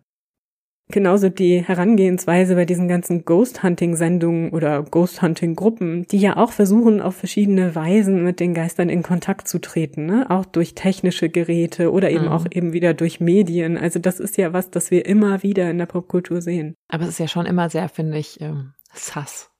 [0.90, 7.74] Genauso die Herangehensweise bei diesen ganzen Ghost-Hunting-Sendungen oder Ghost-Hunting-Gruppen, die ja auch versuchen, auf verschiedene
[7.74, 10.26] Weisen mit den Geistern in Kontakt zu treten, ne?
[10.30, 12.32] auch durch technische Geräte oder eben mhm.
[12.32, 13.76] auch eben wieder durch Medien.
[13.76, 16.74] Also das ist ja was, das wir immer wieder in der Popkultur sehen.
[16.88, 19.50] Aber es ist ja schon immer sehr, finde ich, ähm, sass,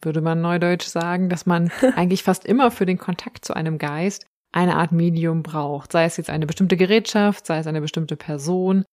[0.00, 4.26] würde man neudeutsch sagen, dass man eigentlich fast immer für den Kontakt zu einem Geist
[4.52, 5.92] eine Art Medium braucht.
[5.92, 8.84] Sei es jetzt eine bestimmte Gerätschaft, sei es eine bestimmte Person.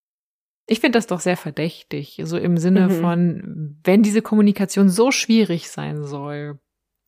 [0.70, 3.02] Ich finde das doch sehr verdächtig, so im Sinne mhm.
[3.02, 6.60] von, wenn diese Kommunikation so schwierig sein soll,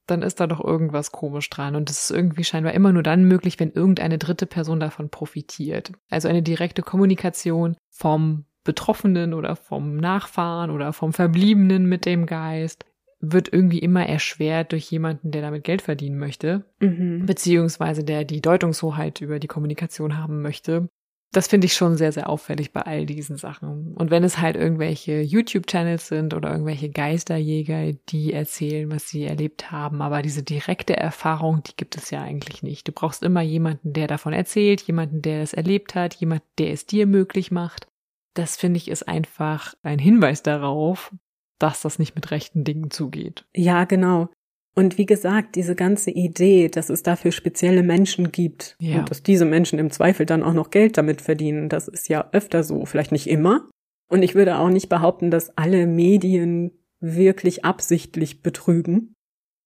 [0.07, 1.75] dann ist da doch irgendwas komisch dran.
[1.75, 5.91] Und es ist irgendwie scheinbar immer nur dann möglich, wenn irgendeine dritte Person davon profitiert.
[6.09, 12.85] Also eine direkte Kommunikation vom Betroffenen oder vom Nachfahren oder vom Verbliebenen mit dem Geist
[13.19, 17.27] wird irgendwie immer erschwert durch jemanden, der damit Geld verdienen möchte, mhm.
[17.27, 20.89] beziehungsweise der die Deutungshoheit über die Kommunikation haben möchte.
[21.33, 23.93] Das finde ich schon sehr, sehr auffällig bei all diesen Sachen.
[23.95, 29.71] Und wenn es halt irgendwelche YouTube-Channels sind oder irgendwelche Geisterjäger, die erzählen, was sie erlebt
[29.71, 32.85] haben, aber diese direkte Erfahrung, die gibt es ja eigentlich nicht.
[32.85, 36.85] Du brauchst immer jemanden, der davon erzählt, jemanden, der es erlebt hat, jemand, der es
[36.85, 37.87] dir möglich macht.
[38.33, 41.13] Das finde ich ist einfach ein Hinweis darauf,
[41.59, 43.45] dass das nicht mit rechten Dingen zugeht.
[43.53, 44.29] Ja, genau.
[44.73, 48.99] Und wie gesagt, diese ganze Idee, dass es dafür spezielle Menschen gibt ja.
[48.99, 52.29] und dass diese Menschen im Zweifel dann auch noch Geld damit verdienen, das ist ja
[52.31, 53.69] öfter so, vielleicht nicht immer.
[54.09, 59.13] Und ich würde auch nicht behaupten, dass alle Medien wirklich absichtlich betrügen.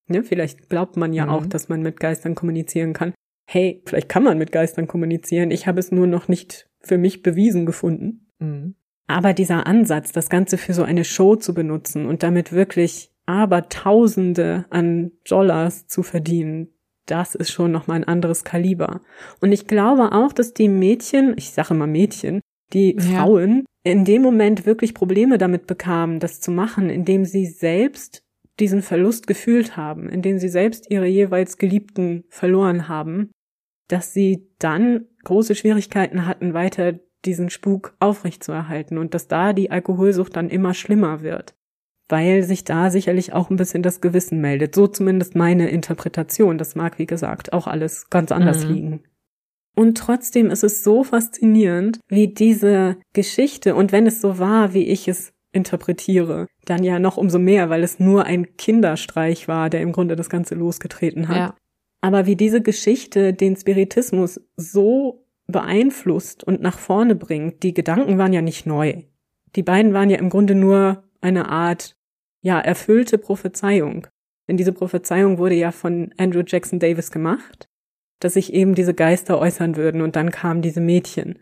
[0.08, 1.32] Ja, vielleicht glaubt man ja mhm.
[1.32, 3.12] auch, dass man mit Geistern kommunizieren kann.
[3.48, 5.50] Hey, vielleicht kann man mit Geistern kommunizieren.
[5.50, 8.28] Ich habe es nur noch nicht für mich bewiesen gefunden.
[8.38, 8.74] Mhm.
[9.06, 13.68] Aber dieser Ansatz, das Ganze für so eine Show zu benutzen und damit wirklich aber
[13.68, 16.68] Tausende an Dollars zu verdienen,
[17.06, 19.00] das ist schon nochmal ein anderes Kaliber.
[19.40, 22.40] Und ich glaube auch, dass die Mädchen, ich sage mal Mädchen,
[22.72, 23.02] die ja.
[23.02, 28.22] Frauen in dem Moment wirklich Probleme damit bekamen, das zu machen, indem sie selbst
[28.58, 33.30] diesen Verlust gefühlt haben, indem sie selbst ihre jeweils Geliebten verloren haben,
[33.88, 40.36] dass sie dann große Schwierigkeiten hatten, weiter diesen Spuk aufrechtzuerhalten und dass da die Alkoholsucht
[40.36, 41.54] dann immer schlimmer wird,
[42.08, 44.74] weil sich da sicherlich auch ein bisschen das Gewissen meldet.
[44.74, 46.58] So zumindest meine Interpretation.
[46.58, 48.72] Das mag, wie gesagt, auch alles ganz anders mhm.
[48.72, 49.00] liegen.
[49.74, 54.86] Und trotzdem ist es so faszinierend, wie diese Geschichte, und wenn es so war, wie
[54.86, 59.82] ich es interpretiere, dann ja noch umso mehr, weil es nur ein Kinderstreich war, der
[59.82, 61.36] im Grunde das Ganze losgetreten hat.
[61.36, 61.54] Ja.
[62.00, 68.32] Aber wie diese Geschichte den Spiritismus so beeinflusst und nach vorne bringt, die Gedanken waren
[68.32, 69.02] ja nicht neu.
[69.56, 71.95] Die beiden waren ja im Grunde nur eine Art,
[72.46, 74.06] ja, erfüllte Prophezeiung.
[74.48, 77.68] Denn diese Prophezeiung wurde ja von Andrew Jackson Davis gemacht
[78.20, 81.38] dass sich eben diese Geister äußern würden und dann kamen diese Mädchen.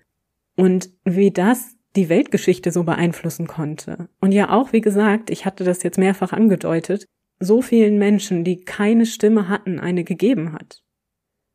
[0.56, 4.08] Und wie das die Weltgeschichte so beeinflussen konnte.
[4.20, 7.06] Und ja auch, wie gesagt, ich hatte das jetzt mehrfach angedeutet,
[7.38, 10.82] so vielen Menschen, die keine Stimme hatten, eine gegeben hat.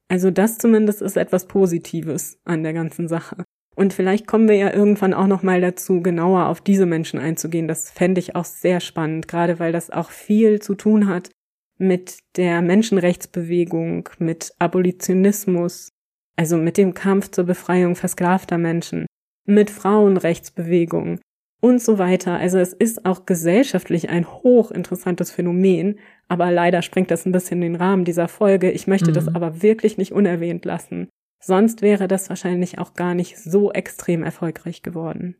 [0.07, 3.43] Also das zumindest ist etwas Positives an der ganzen Sache.
[3.79, 7.69] Und vielleicht kommen wir ja irgendwann auch noch mal dazu, genauer auf diese Menschen einzugehen.
[7.69, 11.29] Das fände ich auch sehr spannend, gerade weil das auch viel zu tun hat
[11.77, 15.93] mit der Menschenrechtsbewegung, mit Abolitionismus,
[16.35, 19.05] also mit dem Kampf zur Befreiung versklavter Menschen,
[19.45, 21.21] mit Frauenrechtsbewegung
[21.61, 22.33] und so weiter.
[22.33, 27.77] Also es ist auch gesellschaftlich ein hochinteressantes Phänomen, aber leider sprengt das ein bisschen den
[27.77, 28.71] Rahmen dieser Folge.
[28.71, 29.15] Ich möchte mhm.
[29.15, 31.07] das aber wirklich nicht unerwähnt lassen.
[31.41, 35.35] Sonst wäre das wahrscheinlich auch gar nicht so extrem erfolgreich geworden.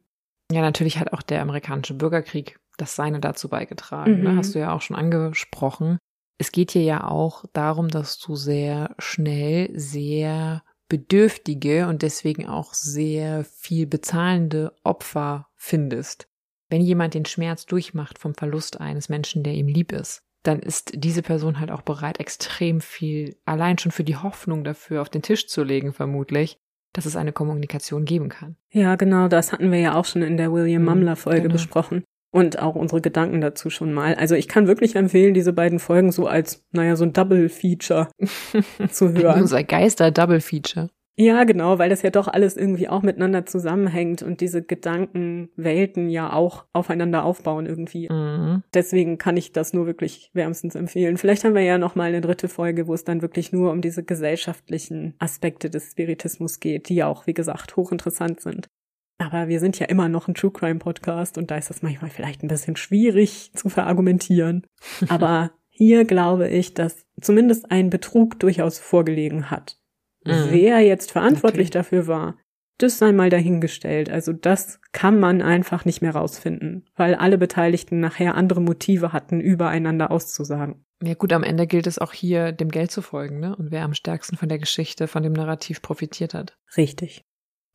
[0.52, 4.12] Ja, natürlich hat auch der amerikanische Bürgerkrieg das Seine dazu beigetragen.
[4.12, 4.18] Ne?
[4.18, 4.24] Mhm.
[4.24, 4.36] Ne?
[4.38, 6.00] Hast du ja auch schon angesprochen
[6.40, 12.74] es geht hier ja auch darum, dass du sehr schnell sehr bedürftige und deswegen auch
[12.74, 16.28] sehr viel bezahlende Opfer findest.
[16.70, 20.92] Wenn jemand den Schmerz durchmacht vom Verlust eines Menschen, der ihm lieb ist, dann ist
[20.96, 25.22] diese Person halt auch bereit, extrem viel allein schon für die Hoffnung dafür auf den
[25.22, 26.58] Tisch zu legen, vermutlich,
[26.94, 28.56] dass es eine Kommunikation geben kann.
[28.72, 31.54] Ja, genau, das hatten wir ja auch schon in der William Mumler Folge genau.
[31.54, 34.16] besprochen und auch unsere Gedanken dazu schon mal.
[34.16, 38.10] Also ich kann wirklich empfehlen, diese beiden Folgen so als, naja, so ein Double-Feature
[38.90, 39.42] zu hören.
[39.42, 40.90] Unser Geister-Double-Feature.
[41.22, 46.32] Ja, genau, weil das ja doch alles irgendwie auch miteinander zusammenhängt und diese Gedankenwelten ja
[46.32, 48.08] auch aufeinander aufbauen irgendwie.
[48.10, 48.64] Mhm.
[48.74, 51.18] Deswegen kann ich das nur wirklich wärmstens empfehlen.
[51.18, 53.82] Vielleicht haben wir ja noch mal eine dritte Folge, wo es dann wirklich nur um
[53.82, 58.70] diese gesellschaftlichen Aspekte des Spiritismus geht, die ja auch, wie gesagt, hochinteressant sind.
[59.18, 62.12] Aber wir sind ja immer noch ein True Crime Podcast und da ist das manchmal
[62.12, 64.66] vielleicht ein bisschen schwierig zu verargumentieren.
[65.10, 69.79] Aber hier glaube ich, dass zumindest ein Betrug durchaus vorgelegen hat.
[70.26, 70.48] Mhm.
[70.50, 71.78] Wer jetzt verantwortlich okay.
[71.78, 72.38] dafür war,
[72.80, 74.10] das sei mal dahingestellt.
[74.10, 79.42] Also das kann man einfach nicht mehr rausfinden, weil alle Beteiligten nachher andere Motive hatten,
[79.42, 80.86] übereinander auszusagen.
[81.04, 83.56] Ja gut, am Ende gilt es auch hier, dem Geld zu folgen, ne?
[83.56, 86.58] Und wer am stärksten von der Geschichte, von dem Narrativ profitiert hat.
[86.76, 87.24] Richtig.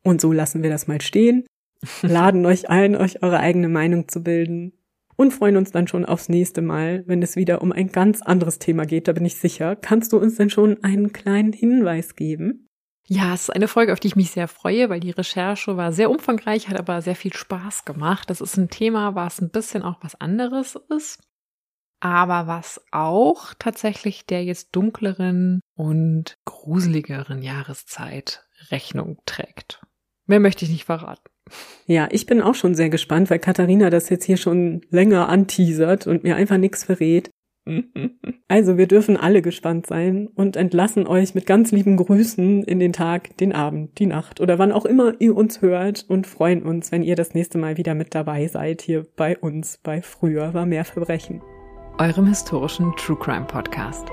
[0.03, 1.45] Und so lassen wir das mal stehen,
[2.01, 4.73] laden euch ein, euch eure eigene Meinung zu bilden
[5.15, 8.59] und freuen uns dann schon aufs nächste Mal, wenn es wieder um ein ganz anderes
[8.59, 9.75] Thema geht, da bin ich sicher.
[9.75, 12.67] Kannst du uns denn schon einen kleinen Hinweis geben?
[13.07, 15.91] Ja, es ist eine Folge, auf die ich mich sehr freue, weil die Recherche war
[15.91, 18.29] sehr umfangreich, hat aber sehr viel Spaß gemacht.
[18.29, 21.21] Das ist ein Thema, was ein bisschen auch was anderes ist,
[21.99, 29.85] aber was auch tatsächlich der jetzt dunkleren und gruseligeren Jahreszeit Rechnung trägt.
[30.25, 31.29] Mehr möchte ich nicht verraten.
[31.87, 36.07] Ja, ich bin auch schon sehr gespannt, weil Katharina das jetzt hier schon länger anteasert
[36.07, 37.29] und mir einfach nichts verrät.
[38.47, 42.93] Also wir dürfen alle gespannt sein und entlassen euch mit ganz lieben Grüßen in den
[42.93, 46.91] Tag, den Abend, die Nacht oder wann auch immer ihr uns hört und freuen uns,
[46.91, 50.67] wenn ihr das nächste Mal wieder mit dabei seid hier bei uns bei Früher war
[50.67, 51.41] mehr Verbrechen.
[51.97, 54.07] Eurem historischen True Crime Podcast.